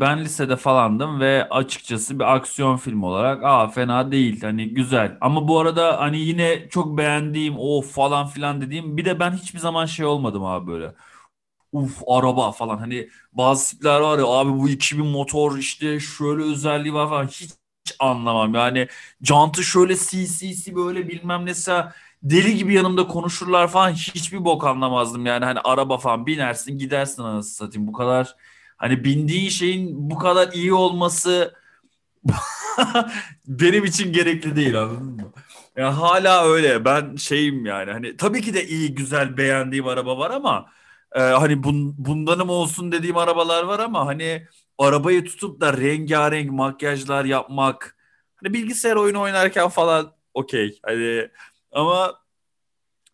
[0.00, 5.18] ben lisede falandım ve açıkçası bir aksiyon film olarak aa fena değil hani güzel.
[5.20, 9.58] Ama bu arada hani yine çok beğendiğim o falan filan dediğim bir de ben hiçbir
[9.58, 10.94] zaman şey olmadım abi böyle.
[11.72, 16.94] Uf araba falan hani bazı tipler var ya abi bu 2000 motor işte şöyle özelliği
[16.94, 17.50] var falan hiç
[18.00, 18.54] anlamam.
[18.54, 18.88] Yani
[19.22, 21.72] Cant'ı şöyle CC'si böyle bilmem nesi
[22.22, 25.26] deli gibi yanımda konuşurlar falan hiçbir bok anlamazdım.
[25.26, 27.88] Yani hani araba falan binersin gidersin anasını satayım.
[27.88, 28.36] Bu kadar
[28.76, 31.54] hani bindiğin şeyin bu kadar iyi olması
[33.46, 35.32] benim için gerekli değil anladın mı?
[35.76, 36.84] Yani hala öyle.
[36.84, 40.66] Ben şeyim yani hani tabii ki de iyi güzel beğendiğim araba var ama
[41.14, 44.46] e, hani bun, bundanım olsun dediğim arabalar var ama hani
[44.78, 47.96] arabayı tutup da rengarenk makyajlar yapmak
[48.36, 51.28] hani bilgisayar oyunu oynarken falan okey hani
[51.72, 52.14] ama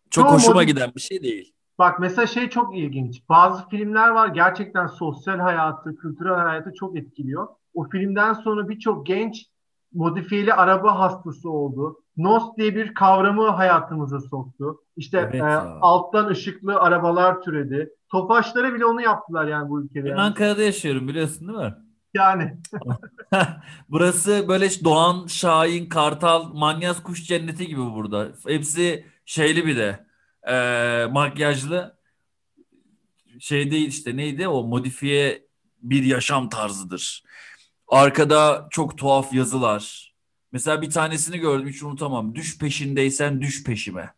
[0.09, 1.53] çok Çoğu hoşuma giden bir şey değil.
[1.81, 3.29] Bak mesela şey çok ilginç.
[3.29, 7.47] Bazı filmler var gerçekten sosyal hayatı, kültürel hayatı çok etkiliyor.
[7.73, 9.45] O filmden sonra birçok genç
[9.93, 11.99] modifiyeli araba hastası oldu.
[12.17, 14.81] NOS diye bir kavramı hayatımıza soktu.
[14.97, 15.45] İşte evet e,
[15.81, 17.89] alttan ışıklı arabalar türedi.
[18.11, 20.05] Tofaşlara bile onu yaptılar yani bu ülkede.
[20.05, 20.21] Ben yani.
[20.21, 21.75] Ankara'da yaşıyorum biliyorsun değil mi?
[22.13, 22.57] Yani.
[23.89, 28.27] Burası böyle Doğan, Şahin, Kartal, Manyas Kuş Cenneti gibi burada.
[28.47, 30.10] Hepsi şeyli bir de
[30.47, 31.97] e, makyajlı.
[33.39, 35.45] Şey değil işte neydi o modifiye
[35.81, 37.23] bir yaşam tarzıdır.
[37.87, 40.13] Arkada çok tuhaf yazılar.
[40.51, 42.35] Mesela bir tanesini gördüm hiç unutamam.
[42.35, 44.13] Düş peşindeysen düş peşime.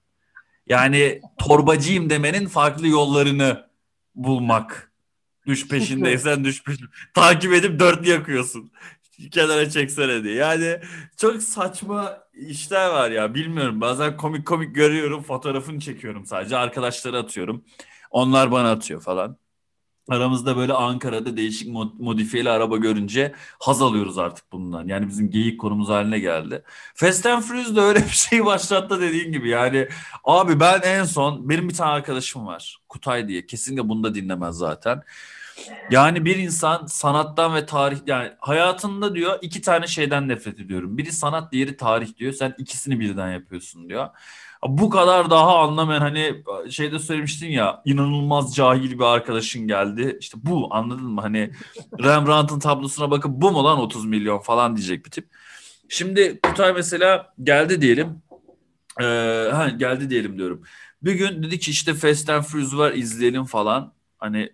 [0.68, 3.68] Yani torbacıyım demenin farklı yollarını
[4.16, 4.92] bulmak.
[5.48, 6.90] Düş peşindeysen düş peşinde.
[7.14, 8.72] Takip edip dörtlü yakıyorsun.
[9.32, 10.36] Kenara çeksene diye.
[10.36, 10.80] Yani
[11.18, 13.34] çok saçma işler var ya.
[13.36, 13.82] Bilmiyorum.
[13.82, 15.24] Bazen komik komik görüyorum.
[15.24, 16.58] Fotoğrafını çekiyorum sadece.
[16.58, 17.66] Arkadaşlara atıyorum.
[18.12, 19.38] Onlar bana atıyor falan.
[20.10, 21.68] Aramızda böyle Ankara'da değişik
[22.00, 24.88] modifiyeli araba görünce haz alıyoruz artık bundan.
[24.88, 26.64] Yani bizim geyik konumuz haline geldi.
[26.96, 29.50] Fast and Furious da öyle bir şey başlattı dediğin gibi.
[29.50, 29.88] Yani
[30.24, 32.78] abi ben en son benim bir tane arkadaşım var.
[32.90, 33.46] Kutay diye.
[33.46, 35.04] Kesinlikle bunu da dinlemez zaten.
[35.92, 40.98] Yani bir insan sanattan ve tarih yani hayatında diyor iki tane şeyden nefret ediyorum.
[40.98, 42.34] Biri sanat, diğeri tarih diyor.
[42.34, 44.10] Sen ikisini birden yapıyorsun diyor.
[44.68, 50.18] Bu kadar daha anlamayan hani şeyde söylemiştin ya inanılmaz cahil bir arkadaşın geldi.
[50.20, 51.22] İşte bu anladın mı?
[51.22, 51.52] Hani
[52.04, 55.30] Rembrandt'ın tablosuna bakıp bu mu lan 30 milyon falan diyecek bir tip.
[55.90, 58.22] Şimdi Kutay mesela geldi diyelim.
[59.02, 59.04] Ee,
[59.54, 60.64] ha, geldi diyelim diyorum.
[61.02, 63.94] Bir gün dedi ki işte Fast and Furious var izleyelim falan.
[64.18, 64.50] Hani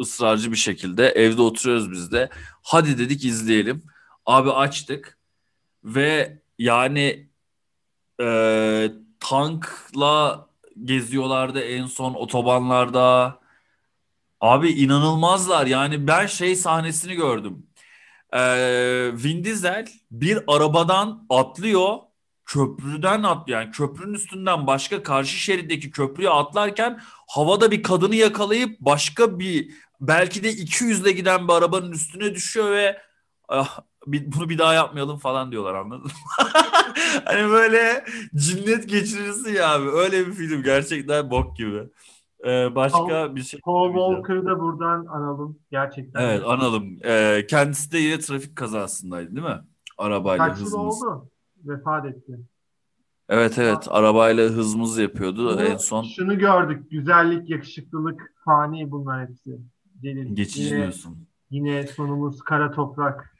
[0.00, 2.30] ısrarcı bir şekilde evde oturuyoruz biz de.
[2.62, 3.82] Hadi dedik izleyelim.
[4.26, 5.18] Abi açtık
[5.84, 7.28] ve yani
[8.20, 8.90] e,
[9.20, 10.48] tankla
[10.84, 13.38] geziyorlardı en son otobanlarda.
[14.40, 17.66] Abi inanılmazlar yani ben şey sahnesini gördüm.
[18.32, 21.98] Ee, Vin Diesel bir arabadan atlıyor
[22.48, 29.38] köprüden atlıyor yani köprünün üstünden başka karşı şeritteki köprüye atlarken havada bir kadını yakalayıp başka
[29.38, 29.70] bir
[30.00, 32.98] belki de 200 ile giden bir arabanın üstüne düşüyor ve
[33.48, 36.10] ah, bunu bir daha yapmayalım falan diyorlar anladın mı?
[37.24, 39.88] hani böyle cinnet geçirirsin ya abi.
[39.88, 41.82] Öyle bir film gerçekten bok gibi.
[42.44, 43.60] Ee, başka Paul, bir şey.
[43.60, 46.20] Paul Walker'ı da buradan analım gerçekten.
[46.20, 46.98] Evet analım.
[47.04, 49.60] Ee, kendisi de yine trafik kazasındaydı değil mi?
[49.98, 51.30] Arabayla Kaç yıl oldu?
[51.64, 52.38] Vefat etti.
[53.28, 56.02] Evet evet arabayla hızımız yapıyordu Bunu, en son.
[56.02, 56.90] Şunu gördük.
[56.90, 59.58] Güzellik, yakışıklılık, fani bunlar hepsi.
[60.02, 60.36] Celil.
[60.36, 61.28] Geçici yine, diyorsun.
[61.50, 63.34] Yine sonumuz kara toprak.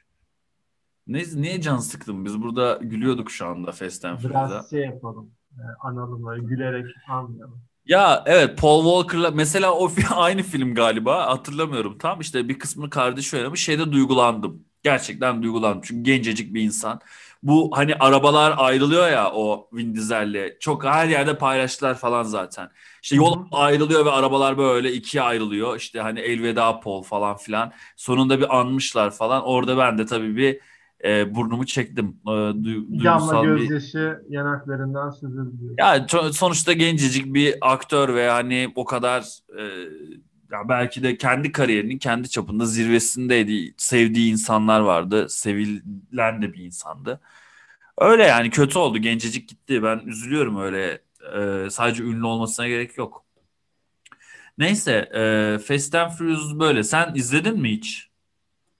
[1.07, 2.25] Ne, niye can sıktın?
[2.25, 4.19] Biz burada gülüyorduk şu anda Fast and.
[4.23, 5.31] Biraz şey yapalım.
[5.57, 7.61] E, analım gülerek anlayalım.
[7.85, 13.37] Ya evet Paul Walker'la mesela o aynı film galiba hatırlamıyorum tam işte bir kısmını kardeşi
[13.37, 14.63] oynamış şeyde duygulandım.
[14.83, 17.01] Gerçekten duygulandım çünkü gencecik bir insan.
[17.43, 22.69] Bu hani arabalar ayrılıyor ya o Vin Diesel'le çok her yerde paylaştılar falan zaten.
[23.03, 25.77] İşte yol ayrılıyor ve arabalar böyle ikiye ayrılıyor.
[25.77, 27.71] İşte hani elveda Paul falan filan.
[27.95, 29.43] Sonunda bir anmışlar falan.
[29.45, 30.59] Orada ben de tabii bir
[31.03, 32.21] e, burnumu çektim.
[32.27, 34.33] E, du- Damla gözyaşı bir...
[34.33, 35.75] yanaklarından süzüldü.
[35.77, 39.21] Ya sonuçta gencecik bir aktör ve hani o kadar
[39.59, 39.63] e,
[40.51, 43.73] ya belki de kendi kariyerinin kendi çapında zirvesindeydi.
[43.77, 45.29] Sevdiği insanlar vardı.
[45.29, 47.19] Sevilen de bir insandı.
[47.97, 48.97] Öyle yani kötü oldu.
[48.97, 49.83] Gencecik gitti.
[49.83, 51.01] Ben üzülüyorum öyle.
[51.35, 53.25] E, sadece ünlü olmasına gerek yok.
[54.57, 56.83] Neyse, e, Fast and Furious böyle.
[56.83, 58.09] Sen izledin mi hiç?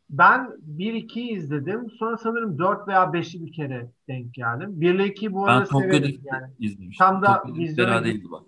[0.09, 1.89] Ben 1-2 izledim.
[1.99, 4.81] Sonra sanırım 4 veya 5'i bir kere denk geldim.
[4.81, 6.21] 1 ile 2 bu arada ben severim.
[6.23, 6.53] Yani.
[6.59, 7.05] izlemiştim.
[7.05, 8.43] Tam da değildi bak.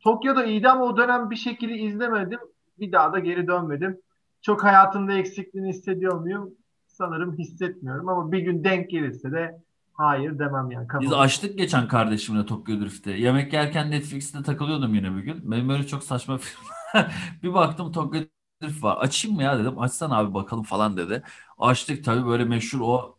[0.00, 2.38] Tokyo'da iyiydi ama o dönem bir şekilde izlemedim.
[2.78, 4.00] Bir daha da geri dönmedim.
[4.42, 6.54] Çok hayatımda eksikliğini hissediyor muyum?
[6.86, 9.62] Sanırım hissetmiyorum ama bir gün denk gelirse de
[9.92, 10.88] hayır demem yani.
[10.88, 11.06] Kafam.
[11.06, 13.10] Biz açtık geçen kardeşimle Tokyo Drift'te.
[13.12, 15.50] Yemek yerken Netflix'te takılıyordum yine bir gün.
[15.50, 16.62] Benim böyle çok saçma film.
[17.42, 18.20] bir baktım Tokyo
[18.62, 18.96] drift var.
[18.96, 19.78] Açayım mı ya dedim.
[19.80, 21.22] Açsan abi bakalım falan dedi.
[21.58, 23.18] Açtık tabii böyle meşhur o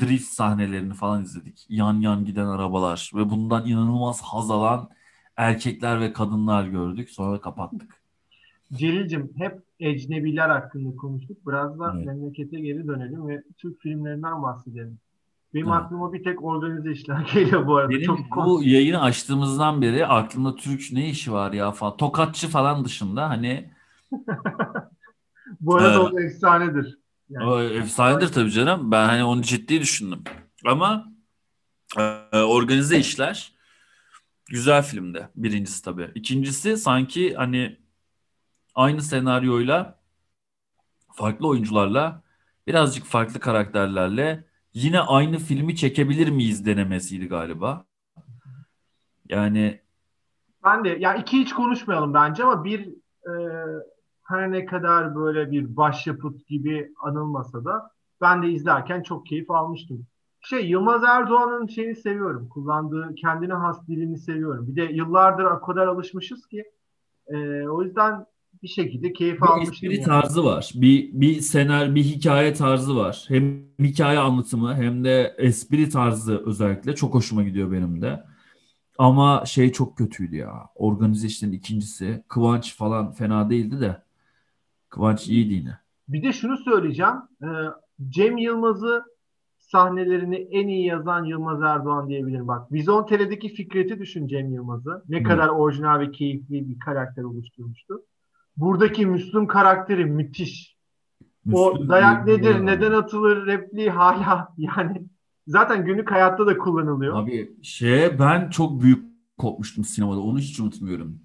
[0.00, 1.66] drift sahnelerini falan izledik.
[1.68, 4.90] Yan yan giden arabalar ve bundan inanılmaz haz alan
[5.36, 7.10] erkekler ve kadınlar gördük.
[7.10, 8.01] Sonra kapattık.
[8.74, 11.36] Celil'cim hep ecnebiler hakkında konuştuk.
[11.46, 12.06] Biraz da evet.
[12.06, 14.98] memlekete geri dönelim ve Türk filmlerinden bahsedelim.
[15.54, 15.76] Benim evet.
[15.76, 17.90] aklıma bir tek organize işler geliyor bu arada.
[17.90, 21.96] Benim Çok bu yayını açtığımızdan beri aklımda Türk ne işi var ya falan.
[21.96, 23.70] Tokatçı falan dışında hani
[25.60, 26.12] Bu arada evet.
[26.12, 26.98] o efsanedir.
[27.30, 27.44] Yani.
[27.46, 28.90] O efsanedir tabii canım.
[28.90, 30.24] Ben hani onu ciddi düşündüm.
[30.66, 31.12] Ama
[31.98, 33.52] e, organize işler
[34.50, 35.28] güzel filmde.
[35.36, 36.10] Birincisi tabii.
[36.14, 37.81] İkincisi sanki hani
[38.74, 39.98] aynı senaryoyla
[41.12, 42.22] farklı oyuncularla
[42.66, 44.44] birazcık farklı karakterlerle
[44.74, 47.84] yine aynı filmi çekebilir miyiz denemesiydi galiba.
[49.28, 49.80] Yani
[50.64, 52.88] ben de ya iki hiç konuşmayalım bence ama bir
[53.26, 53.32] e,
[54.22, 60.06] her ne kadar böyle bir başyapıt gibi anılmasa da ben de izlerken çok keyif almıştım.
[60.40, 62.48] Şey Yılmaz Erdoğan'ın şeyini seviyorum.
[62.48, 64.66] Kullandığı kendine has dilini seviyorum.
[64.68, 66.64] Bir de yıllardır o kadar alışmışız ki
[67.26, 68.26] e, o yüzden
[68.62, 69.90] bir şekilde keyif almıştım.
[69.90, 70.04] Bir yani.
[70.04, 70.72] tarzı var.
[70.74, 73.24] Bir bir senar bir hikaye tarzı var.
[73.28, 78.24] Hem hikaye anlatımı hem de espri tarzı özellikle çok hoşuma gidiyor benim de.
[78.98, 80.52] Ama şey çok kötüydü ya.
[80.74, 82.24] Organize işlerin ikincisi.
[82.28, 84.02] Kıvanç falan fena değildi de.
[84.88, 85.78] Kıvanç iyiydi yine.
[86.08, 87.14] Bir de şunu söyleyeceğim.
[87.42, 87.46] Ee,
[88.08, 89.02] Cem Yılmaz'ı
[89.58, 92.48] sahnelerini en iyi yazan Yılmaz Erdoğan diyebilirim.
[92.48, 95.04] Bak Vizontele'deki Fikret'i düşün Cem Yılmaz'ı.
[95.08, 95.24] Ne Hı.
[95.24, 98.02] kadar orijinal ve keyifli bir karakter oluşturmuştu.
[98.56, 100.76] Buradaki Müslüm karakteri müthiş.
[101.44, 102.62] Müslüm o dayak nedir, ya.
[102.62, 105.02] neden atılır repliği hala yani
[105.46, 107.16] zaten günlük hayatta da kullanılıyor.
[107.22, 109.04] Abi şey ben çok büyük
[109.38, 110.20] kopmuştum sinemada.
[110.20, 111.20] Onu hiç unutmuyorum.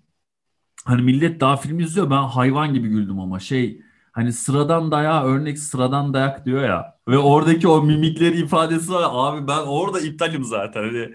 [0.85, 2.09] Hani millet daha film izliyor.
[2.09, 6.97] Ben hayvan gibi güldüm ama şey hani sıradan daya örnek sıradan dayak diyor ya.
[7.07, 9.03] Ve oradaki o mimikleri ifadesi var.
[9.11, 10.83] Abi ben orada iptalim zaten.
[10.83, 11.13] Hani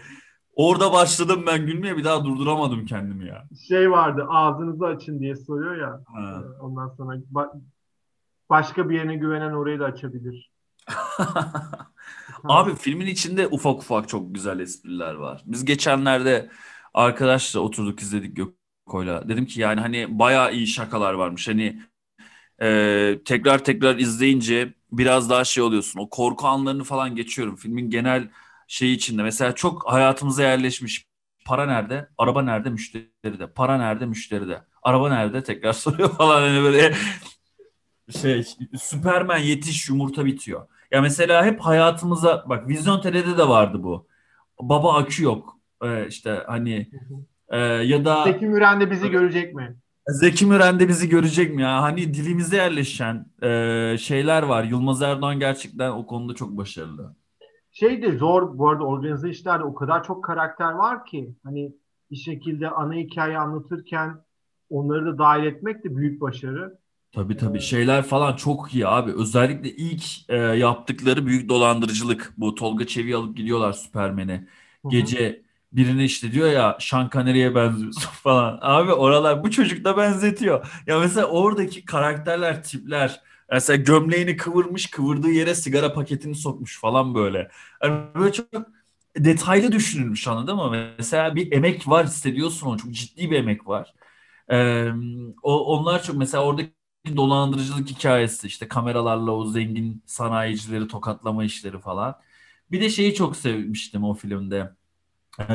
[0.55, 3.45] orada başladım ben gülmeye bir daha durduramadım kendimi ya.
[3.69, 6.03] Şey vardı ağzınızı açın diye soruyor ya.
[6.07, 6.43] Ha.
[6.45, 7.61] Ee, ondan sonra ba-
[8.51, 10.51] başka bir yerine güvenen orayı da açabilir.
[12.45, 15.43] Abi filmin içinde ufak ufak çok güzel espriler var.
[15.47, 16.51] Biz geçenlerde
[16.95, 19.29] arkadaşla oturduk izledik Göko'yla.
[19.29, 21.49] Dedim ki yani hani bayağı iyi şakalar varmış.
[21.49, 21.83] Hani
[22.63, 26.01] e, tekrar tekrar izleyince biraz daha şey oluyorsun.
[26.01, 27.57] O korku anlarını falan geçiyorum.
[27.57, 28.29] Filmin genel
[28.73, 29.23] şey içinde.
[29.23, 31.05] Mesela çok hayatımıza yerleşmiş.
[31.47, 32.09] Para nerede?
[32.19, 32.71] Araba nerede?
[32.71, 33.47] Müşteride.
[33.55, 34.07] Para nerede?
[34.07, 34.63] Müşteride.
[34.83, 35.43] Araba nerede?
[35.43, 36.43] Tekrar soruyor falan.
[36.43, 36.95] Hani böyle
[38.21, 38.45] şey
[38.79, 40.67] Süpermen yetiş yumurta bitiyor.
[40.91, 44.07] Ya mesela hep hayatımıza bak Vizyon TR'de de vardı bu.
[44.61, 45.59] Baba akü yok.
[45.85, 46.91] Ee, işte hani
[47.49, 49.77] e, ya da Zeki Müren de bizi görecek mi?
[50.09, 51.83] Zeki Müren de bizi görecek mi ya?
[51.83, 54.65] Hani dilimize yerleşen e, şeyler var.
[54.65, 57.22] Yılmaz Erdoğan gerçekten o konuda çok başarılı.
[57.73, 61.73] Şey de zor bu arada organize işlerde o kadar çok karakter var ki hani
[62.11, 64.25] bir şekilde ana hikaye anlatırken
[64.71, 66.79] onları da dahil etmek de büyük başarı.
[67.13, 69.13] Tabii tabii şeyler falan çok iyi abi.
[69.13, 72.33] Özellikle ilk e, yaptıkları büyük dolandırıcılık.
[72.37, 74.49] Bu Tolga Çevik'i alıp gidiyorlar Süpermen'e.
[74.89, 75.43] Gece
[75.73, 78.59] birine işte diyor ya Sean Connery'e benziyorsun falan.
[78.63, 80.67] Abi oralar bu çocuk da benzetiyor.
[80.87, 83.21] Ya mesela oradaki karakterler, tipler
[83.53, 87.51] mesela gömleğini kıvırmış, kıvırdığı yere sigara paketini sokmuş falan böyle.
[87.83, 88.49] Yani böyle çok
[89.19, 90.95] detaylı düşünülmüş anladın mı?
[90.99, 92.79] Mesela bir emek var hissediyorsun onu.
[92.79, 93.95] Çok ciddi bir emek var.
[94.51, 94.91] Ee,
[95.43, 96.73] o, onlar çok mesela oradaki
[97.17, 102.21] dolandırıcılık hikayesi işte kameralarla o zengin sanayicileri tokatlama işleri falan.
[102.71, 104.71] Bir de şeyi çok sevmiştim o filmde.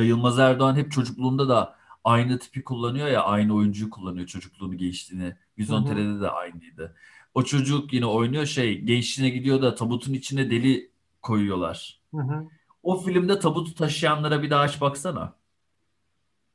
[0.01, 5.35] Yılmaz Erdoğan hep çocukluğunda da aynı tipi kullanıyor ya aynı oyuncuyu kullanıyor çocukluğunu gençliğini.
[5.57, 6.95] Vizyon TR'de de aynıydı.
[7.37, 12.01] O çocuk yine oynuyor şey gençliğine gidiyor da tabutun içine deli koyuyorlar.
[12.15, 12.47] Hı hı.
[12.83, 15.33] O filmde tabutu taşıyanlara bir daha aç baksana.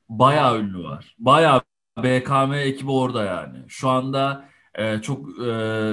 [0.08, 1.16] Bayağı ünlü var.
[1.18, 1.62] Bayağı
[1.98, 3.58] BKM ekibi orada yani.
[3.68, 5.50] Şu anda e, çok e,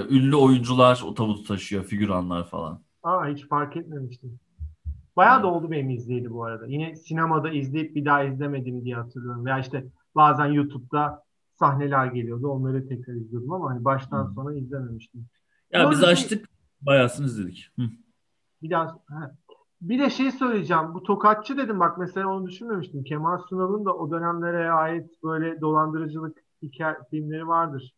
[0.09, 2.81] ünlü oyuncular o tabutu taşıyor, figüranlar falan.
[3.03, 4.39] Aa hiç fark etmemiştim.
[5.15, 6.65] Bayağı da oldu benim izleyeli bu arada.
[6.67, 9.45] Yine sinemada izleyip bir daha izlemedim diye hatırlıyorum.
[9.45, 9.85] Veya işte
[10.15, 11.28] bazen YouTube'da
[11.59, 12.47] sahneler geliyordu.
[12.47, 14.33] Onları tekrar izliyordum ama hani baştan hmm.
[14.33, 15.25] sona izlememiştim.
[15.71, 16.55] Ya Doğru biz açtık, şey...
[16.81, 17.71] bayağısını izledik.
[17.79, 17.83] Hı.
[18.61, 19.31] Bir daha he.
[19.81, 20.93] bir de şey söyleyeceğim.
[20.93, 23.03] Bu tokatçı dedim bak mesela onu düşünmemiştim.
[23.03, 27.95] Kemal Sunal'ın da o dönemlere ait böyle dolandırıcılık hikaye filmleri vardır.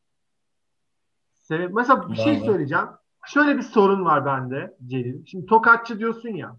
[1.49, 2.87] Mesela bir şey söyleyeceğim.
[3.25, 5.25] Şöyle bir sorun var bende Celil.
[5.25, 6.57] Şimdi Tokatçı diyorsun ya.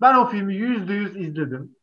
[0.00, 1.76] Ben o filmi yüzde yüz izledim.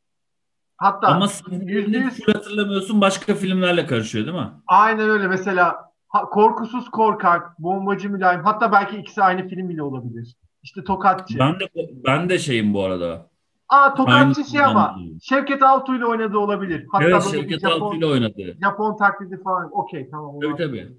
[0.78, 4.52] Hatta Ama yüzde yüz hatırlamıyorsun başka filmlerle karışıyor değil mi?
[4.68, 5.28] Aynen öyle.
[5.28, 5.92] Mesela
[6.32, 8.44] Korkusuz Korkak, Bombacı Mülayim.
[8.44, 10.36] Hatta belki ikisi aynı film bile olabilir.
[10.64, 11.40] İşte Tokatçı.
[11.40, 11.70] Ben de
[12.06, 13.30] ben de şeyim bu arada.
[13.70, 16.86] Aa Tokatçı Aynı, şey ama Şevket Altuğ ile oynadığı olabilir.
[16.92, 18.58] Hatta evet Şevket Altuğ ile oynadı.
[18.64, 19.70] Japon taklidi falan.
[19.72, 20.40] Okey tamam.
[20.42, 20.92] Tabii tabii.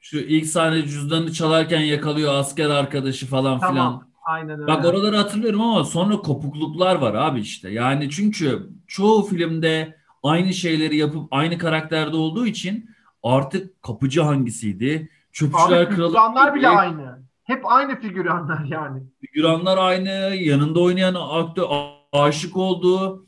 [0.00, 3.74] Şu ilk sahne cüzdanını çalarken yakalıyor asker arkadaşı falan tamam.
[3.74, 4.13] filan.
[4.24, 4.66] Aynen öyle.
[4.66, 7.70] Bak oraları hatırlıyorum ama sonra kopukluklar var abi işte.
[7.70, 12.90] Yani çünkü çoğu filmde aynı şeyleri yapıp aynı karakterde olduğu için
[13.22, 15.10] artık kapıcı hangisiydi?
[15.32, 16.08] Çöpçüler abi, kralı.
[16.08, 17.24] Figüranlar bile aynı.
[17.44, 19.02] Hep aynı figüranlar yani.
[19.20, 20.08] Figüranlar aynı.
[20.34, 21.64] Yanında oynayan aktör
[22.12, 23.26] aşık olduğu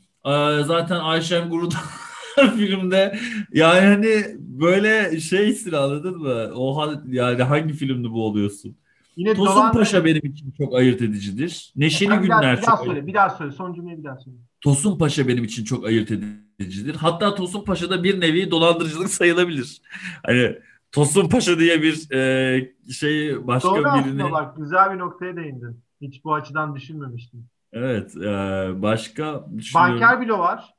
[0.63, 1.75] zaten Ayşem Guru'da
[2.57, 3.19] filmde
[3.53, 6.49] yani hani böyle şeysin anladın mı?
[6.55, 8.77] O hal, yani hangi filmde bu oluyorsun?
[9.17, 9.71] Yine Tosun dolan...
[9.71, 11.73] Paşa benim için çok ayırt edicidir.
[11.75, 13.51] Neşeli bir Günler daha, bir daha söyle, bir daha söyle.
[13.51, 14.37] Son cümleyi bir daha söyle.
[14.61, 16.11] Tosun Paşa benim için çok ayırt
[16.59, 16.95] edicidir.
[16.95, 19.81] Hatta Tosun Paşa da bir nevi dolandırıcılık sayılabilir.
[20.25, 20.57] Hani
[20.91, 24.19] Tosun Paşa diye bir e, şey başka Doğru birini...
[24.19, 25.83] Doğru bak güzel bir noktaya değindin.
[26.01, 27.45] Hiç bu açıdan düşünmemiştim.
[27.73, 28.17] Evet.
[28.17, 28.29] E,
[28.81, 30.73] başka Banker Bilo var.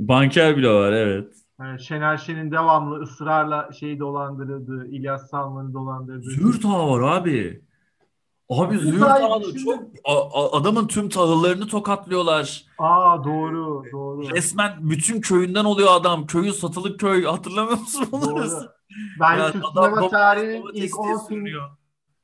[0.00, 1.34] Banker bile var evet.
[1.60, 6.30] Yani Şener Şen'in devamlı ısrarla şeyi dolandırdığı, İlyas Salman'ı dolandırdığı.
[6.30, 7.62] Züğürt Ağa var abi.
[8.48, 12.64] Abi Züğürt Ağa'da çok a, adamın tüm tahıllarını tokatlıyorlar.
[12.78, 14.30] Aa doğru doğru.
[14.30, 16.26] Resmen bütün köyünden oluyor adam.
[16.26, 17.24] Köyü satılık köy.
[17.24, 18.70] Hatırlamıyor musun bunları?
[19.20, 21.46] Ben yani Türk sinema tarihinin ilk 10 film,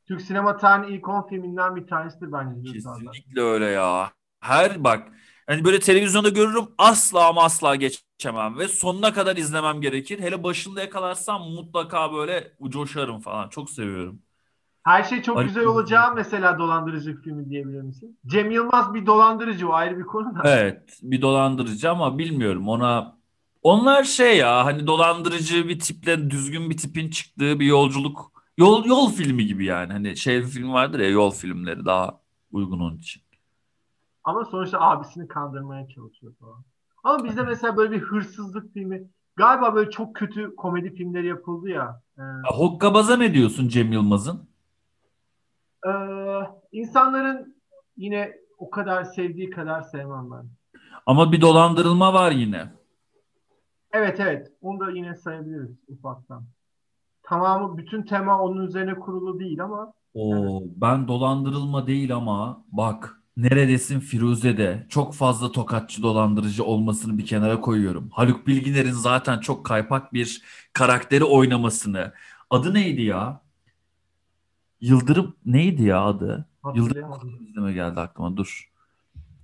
[0.09, 2.73] Türk sinema tarihinin ilk 10 filminden bir tanesidir bence.
[2.73, 4.11] Kesinlikle öyle ya.
[4.41, 5.09] Her bak
[5.47, 7.77] Hani böyle televizyonda görürüm asla ama asla
[8.19, 10.21] geçemem ve sonuna kadar izlemem gerekir.
[10.21, 13.49] Hele başında yakalarsam mutlaka böyle coşarım falan.
[13.49, 14.23] Çok seviyorum.
[14.85, 15.49] Her şey çok Harika.
[15.49, 18.19] güzel olacağı mesela dolandırıcı filmi diyebilir misin?
[18.27, 20.51] Cem Yılmaz bir dolandırıcı o ayrı bir konu da.
[20.51, 23.17] Evet bir dolandırıcı ama bilmiyorum ona
[23.63, 29.11] onlar şey ya hani dolandırıcı bir tiple düzgün bir tipin çıktığı bir yolculuk Yol yol
[29.11, 29.93] filmi gibi yani.
[29.93, 32.21] Hani şey film vardır ya yol filmleri daha
[32.53, 33.23] uygun onun için.
[34.25, 36.65] Ama sonuçta abisini kandırmaya çalışıyor falan.
[37.07, 42.03] Ama bizde mesela böyle bir hırsızlık filmi galiba böyle çok kötü komedi filmleri yapıldı ya.
[42.19, 42.23] Ee,
[42.55, 44.49] Hokkabaz'a ne diyorsun Cem Yılmaz'ın?
[45.87, 45.91] Ee,
[46.73, 47.57] insanların
[47.97, 50.47] yine o kadar sevdiği kadar sevmem ben.
[51.07, 52.73] Ama bir dolandırılma var yine.
[53.93, 54.53] Evet evet.
[54.63, 56.45] Onu da yine sayabiliriz ufaktan.
[57.23, 59.93] Tamamı bütün tema onun üzerine kurulu değil ama.
[60.15, 60.73] Oo, evet.
[60.77, 68.09] ben dolandırılma değil ama bak neredesin Firuze'de çok fazla tokatçı dolandırıcı olmasını bir kenara koyuyorum.
[68.13, 72.13] Haluk Bilginer'in zaten çok kaypak bir karakteri oynamasını.
[72.51, 73.41] Adı neydi ya?
[74.81, 76.47] Yıldırım neydi ya adı?
[76.75, 78.71] Yıldırım izleme geldi aklıma dur.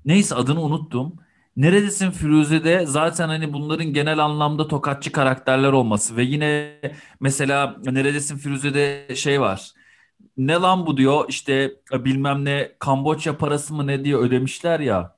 [0.05, 1.16] Neyse adını unuttum.
[1.57, 6.80] Neredesin Firuze'de zaten hani bunların genel anlamda tokatçı karakterler olması ve yine
[7.20, 9.72] mesela Neredesin Firuze'de şey var.
[10.36, 15.16] Ne lan bu diyor işte bilmem ne Kamboçya parası mı ne diye ödemişler ya.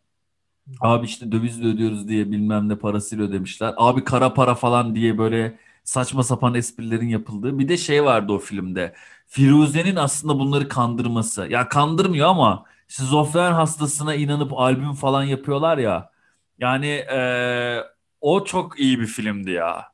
[0.81, 3.75] Abi işte dövizle ödüyoruz diye bilmem ne parasıyla ödemişler.
[3.77, 7.59] Abi kara para falan diye böyle saçma sapan esprilerin yapıldığı.
[7.59, 8.95] Bir de şey vardı o filmde.
[9.29, 11.47] Firuze'nin aslında bunları kandırması.
[11.51, 16.13] Ya kandırmıyor ama şizofren hastasına inanıp albüm falan yapıyorlar ya.
[16.59, 17.81] Yani e,
[18.21, 19.93] o çok iyi bir filmdi ya.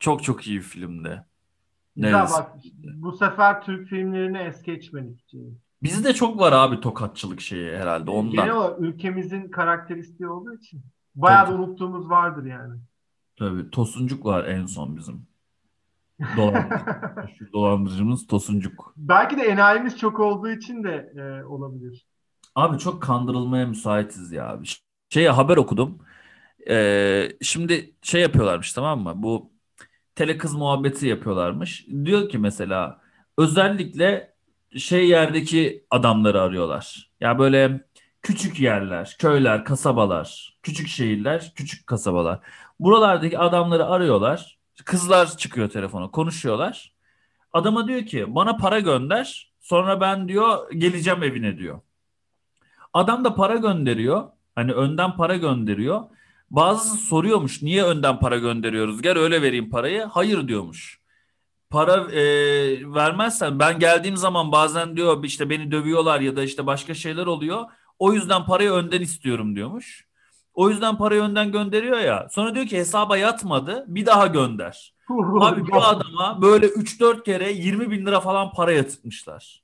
[0.00, 1.24] Çok çok iyi bir filmdi.
[1.98, 2.52] Güzel bak
[2.94, 5.34] bu sefer Türk filmlerini es geçmedik.
[5.82, 8.32] Bizde çok var abi tokatçılık şeyi herhalde ondan.
[8.32, 10.82] Gene o ülkemizin karakteristiği olduğu için.
[11.14, 12.74] Bayağı da unuttuğumuz vardır yani.
[13.38, 15.26] Tabii Tosuncuk var en son bizim.
[16.36, 17.48] Dolandırıcı.
[17.52, 18.94] dolandırıcımız Tosuncuk.
[18.96, 22.06] Belki de enayimiz çok olduğu için de e, olabilir.
[22.54, 24.66] Abi çok kandırılmaya müsaitiz ya abi.
[25.08, 25.98] Şeye haber okudum.
[26.70, 29.12] Ee, şimdi şey yapıyorlarmış tamam mı?
[29.16, 29.50] Bu
[30.18, 31.86] tele kız muhabbeti yapıyorlarmış.
[32.04, 33.00] Diyor ki mesela
[33.38, 34.34] özellikle
[34.76, 37.10] şey yerdeki adamları arıyorlar.
[37.20, 37.84] Ya böyle
[38.22, 42.40] küçük yerler, köyler, kasabalar, küçük şehirler, küçük kasabalar.
[42.80, 44.58] Buralardaki adamları arıyorlar.
[44.84, 46.94] Kızlar çıkıyor telefona, konuşuyorlar.
[47.52, 49.52] Adama diyor ki bana para gönder.
[49.60, 51.80] Sonra ben diyor geleceğim evine diyor.
[52.92, 54.28] Adam da para gönderiyor.
[54.54, 56.02] Hani önden para gönderiyor.
[56.50, 59.02] Bazısı soruyormuş niye önden para gönderiyoruz?
[59.02, 60.02] Gel öyle vereyim parayı.
[60.02, 61.00] Hayır diyormuş.
[61.70, 62.22] Para e,
[62.94, 67.64] vermezsen ben geldiğim zaman bazen diyor işte beni dövüyorlar ya da işte başka şeyler oluyor.
[67.98, 70.08] O yüzden parayı önden istiyorum diyormuş.
[70.54, 72.28] O yüzden parayı önden gönderiyor ya.
[72.30, 74.94] Sonra diyor ki hesaba yatmadı bir daha gönder.
[75.40, 79.62] Abi bir adama böyle 3-4 kere 20 bin lira falan para yatırmışlar.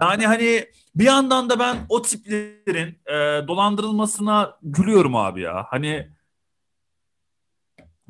[0.00, 0.64] Yani hani
[0.94, 5.66] bir yandan da ben o tiplerin e, dolandırılmasına gülüyorum abi ya.
[5.68, 6.08] Hani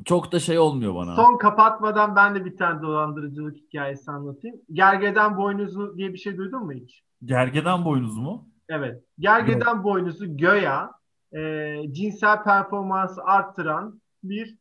[0.05, 1.15] çok da şey olmuyor bana.
[1.15, 4.57] Son kapatmadan ben de bir tane dolandırıcılık hikayesi anlatayım.
[4.71, 7.03] Gergeden boynuzu diye bir şey duydun mu hiç?
[7.25, 8.47] Gergeden boynuzu mu?
[8.69, 9.03] Evet.
[9.19, 9.83] Gergeden Yok.
[9.83, 10.91] boynuzu göya
[11.35, 14.57] e, cinsel performansı arttıran bir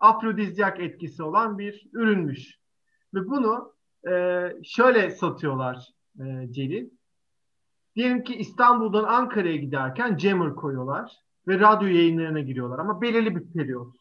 [0.00, 2.58] afrodizyak etkisi olan bir ürünmüş.
[3.14, 3.72] Ve bunu
[4.10, 6.90] e, şöyle satıyorlar e, Celil.
[7.96, 11.12] Diyelim ki İstanbul'dan Ankara'ya giderken jammer koyuyorlar
[11.48, 13.94] ve radyo yayınlarına giriyorlar ama belirli bir periyot.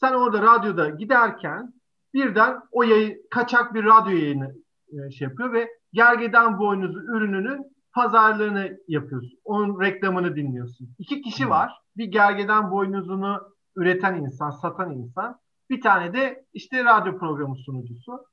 [0.00, 1.74] Sen orada radyoda giderken
[2.14, 4.54] birden o yayın, kaçak bir radyo yayını
[4.88, 9.38] e, şey yapıyor ve gergedan boynuzu ürününün pazarlığını yapıyorsun.
[9.44, 10.88] Onun reklamını dinliyorsun.
[10.98, 11.72] İki kişi var.
[11.96, 13.40] Bir gergedan boynuzunu
[13.76, 15.38] üreten insan, satan insan.
[15.70, 18.24] Bir tane de işte radyo programı sunucusu.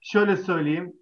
[0.00, 0.92] Şöyle söyleyeyim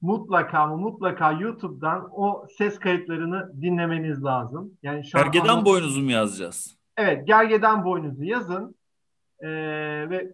[0.00, 4.72] mutlaka mı mutlaka YouTube'dan o ses kayıtlarını dinlemeniz lazım.
[4.82, 6.76] Yani şu Gergeden an boynuzu mu yazacağız?
[6.96, 8.74] Evet, gergeden boynuzu yazın
[9.40, 9.48] ee,
[10.10, 10.32] ve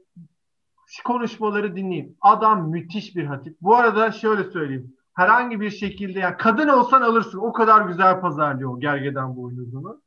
[1.04, 2.16] konuşmaları dinleyin.
[2.20, 3.56] Adam müthiş bir hatip.
[3.60, 4.94] Bu arada şöyle söyleyeyim.
[5.14, 7.38] Herhangi bir şekilde yani kadın olsan alırsın.
[7.38, 10.02] O kadar güzel pazarlıyor o gergeden boynuzunu.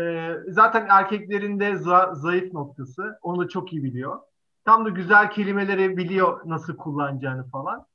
[0.00, 3.18] Ee, zaten erkeklerin de za- zayıf noktası.
[3.22, 4.18] Onu da çok iyi biliyor.
[4.64, 7.86] Tam da güzel kelimeleri biliyor nasıl kullanacağını falan.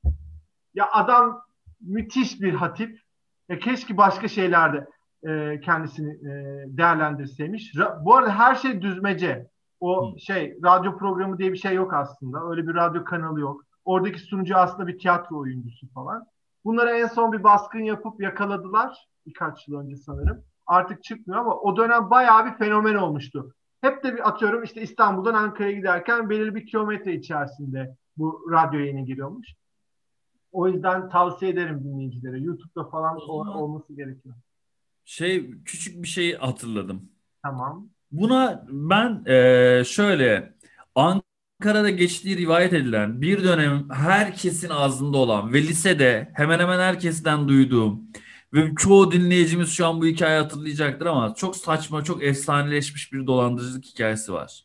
[0.74, 1.42] Ya adam
[1.80, 3.00] müthiş bir hatip.
[3.48, 4.86] E, keşke başka şeylerde
[5.28, 6.32] e, kendisini e,
[6.66, 7.74] değerlendirseymiş.
[7.74, 9.46] Ra- bu arada her şey düzmece.
[9.80, 10.20] O Hı.
[10.20, 12.50] şey radyo programı diye bir şey yok aslında.
[12.50, 13.64] Öyle bir radyo kanalı yok.
[13.84, 16.24] Oradaki sunucu aslında bir tiyatro oyuncusu falan.
[16.64, 19.08] Bunlara en son bir baskın yapıp yakaladılar.
[19.26, 20.44] Birkaç yıl önce sanırım.
[20.66, 23.54] Artık çıkmıyor ama o dönem bayağı bir fenomen olmuştu.
[23.80, 29.04] Hep de bir atıyorum işte İstanbul'dan Ankara'ya giderken belirli bir kilometre içerisinde bu radyo yayını
[29.04, 29.46] giriyormuş.
[30.52, 32.38] O yüzden tavsiye ederim dinleyicilere.
[32.38, 34.34] YouTube'da falan olması gerekiyor.
[35.04, 37.08] Şey küçük bir şey hatırladım.
[37.42, 37.88] Tamam.
[38.12, 40.54] Buna ben e, şöyle
[40.94, 41.22] Ankara
[41.62, 48.00] Ankara'da geçtiği rivayet edilen bir dönem herkesin ağzında olan ve lisede hemen hemen herkesten duyduğum
[48.54, 53.84] ve çoğu dinleyicimiz şu an bu hikayeyi hatırlayacaktır ama çok saçma, çok efsaneleşmiş bir dolandırıcılık
[53.84, 54.64] hikayesi var.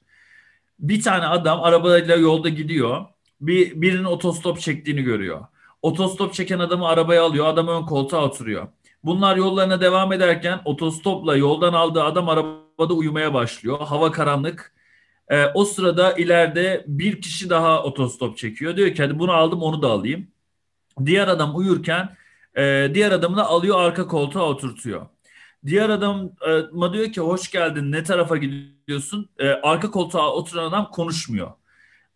[0.80, 3.06] Bir tane adam arabayla yolda gidiyor.
[3.42, 5.46] Bir, birinin otostop çektiğini görüyor.
[5.84, 7.46] Otostop çeken adamı arabaya alıyor.
[7.46, 8.68] Adam ön koltuğa oturuyor.
[9.04, 13.80] Bunlar yollarına devam ederken otostopla yoldan aldığı adam arabada uyumaya başlıyor.
[13.80, 14.74] Hava karanlık.
[15.30, 18.78] E, o sırada ileride bir kişi daha otostop çekiyor.
[18.78, 20.28] Diyor ki hadi bunu aldım onu da alayım.
[21.06, 22.16] Diğer adam uyurken
[22.58, 25.08] e, diğer adamı da alıyor arka koltuğa oturtuyor.
[25.66, 29.30] Diğer adama diyor ki hoş geldin ne tarafa gidiyorsun?
[29.40, 31.52] E, arka koltuğa oturan adam konuşmuyor.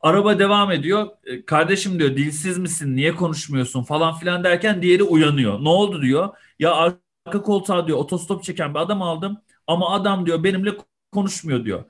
[0.02, 1.08] Araba devam ediyor.
[1.26, 2.96] E, kardeşim diyor dilsiz misin?
[2.96, 5.64] Niye konuşmuyorsun falan filan derken diğeri uyanıyor.
[5.64, 6.30] Ne oldu diyor.
[6.60, 9.38] Ya arka koltuğa diyor otostop çeken bir adam aldım
[9.68, 10.72] ama adam diyor benimle
[11.12, 11.84] konuşmuyor diyor.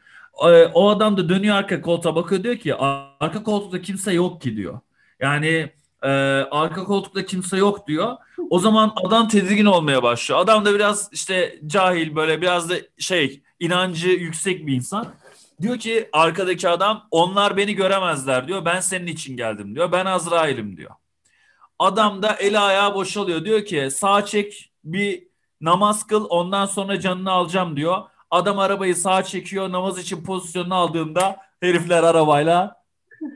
[0.43, 4.57] E, o adam da dönüyor arka koltuğa bakıyor diyor ki arka koltukta kimse yok ki
[4.57, 4.79] diyor.
[5.19, 5.71] Yani
[6.03, 6.09] e,
[6.51, 8.15] arka koltukta kimse yok diyor.
[8.49, 10.41] O zaman adam tedirgin olmaya başlıyor.
[10.41, 15.07] Adam da biraz işte cahil böyle biraz da şey inancı yüksek bir insan.
[15.61, 18.65] Diyor ki arkadaki adam onlar beni göremezler diyor.
[18.65, 19.91] Ben senin için geldim diyor.
[19.91, 20.91] Ben Azrail'im diyor.
[21.79, 23.45] Adam da eli ayağı boşalıyor.
[23.45, 25.27] Diyor ki sağ çek bir
[25.61, 28.03] namaz kıl ondan sonra canını alacağım diyor.
[28.31, 32.83] Adam arabayı sağa çekiyor namaz için pozisyonunu aldığında herifler arabayla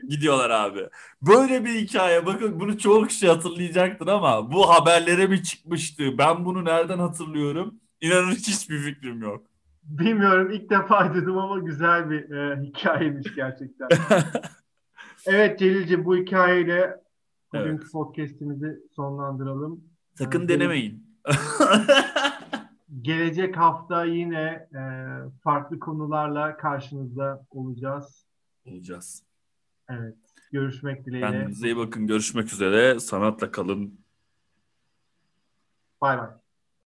[0.08, 0.88] gidiyorlar abi.
[1.22, 6.18] Böyle bir hikaye bakın bunu çok kişi hatırlayacaktır ama bu haberlere mi çıkmıştı?
[6.18, 7.74] Ben bunu nereden hatırlıyorum?
[8.00, 9.51] İnanın hiçbir fikrim yok.
[9.82, 13.88] Bilmiyorum ilk defa duydum ama güzel bir e, hikayemiş gerçekten.
[15.26, 17.00] evet Celil'ciğim bu hikayeyle
[17.52, 17.92] bugünkü evet.
[17.92, 19.84] podcastimizi sonlandıralım.
[20.14, 21.06] Sakın yani, denemeyin.
[23.02, 24.82] gelecek hafta yine e,
[25.44, 28.26] farklı konularla karşınızda olacağız.
[28.64, 29.22] Olacağız.
[29.88, 30.16] Evet.
[30.52, 31.30] Görüşmek dileğiyle.
[31.30, 32.06] Kendinize iyi bakın.
[32.06, 33.00] Görüşmek üzere.
[33.00, 34.00] Sanatla kalın.
[36.00, 36.41] Bay bay.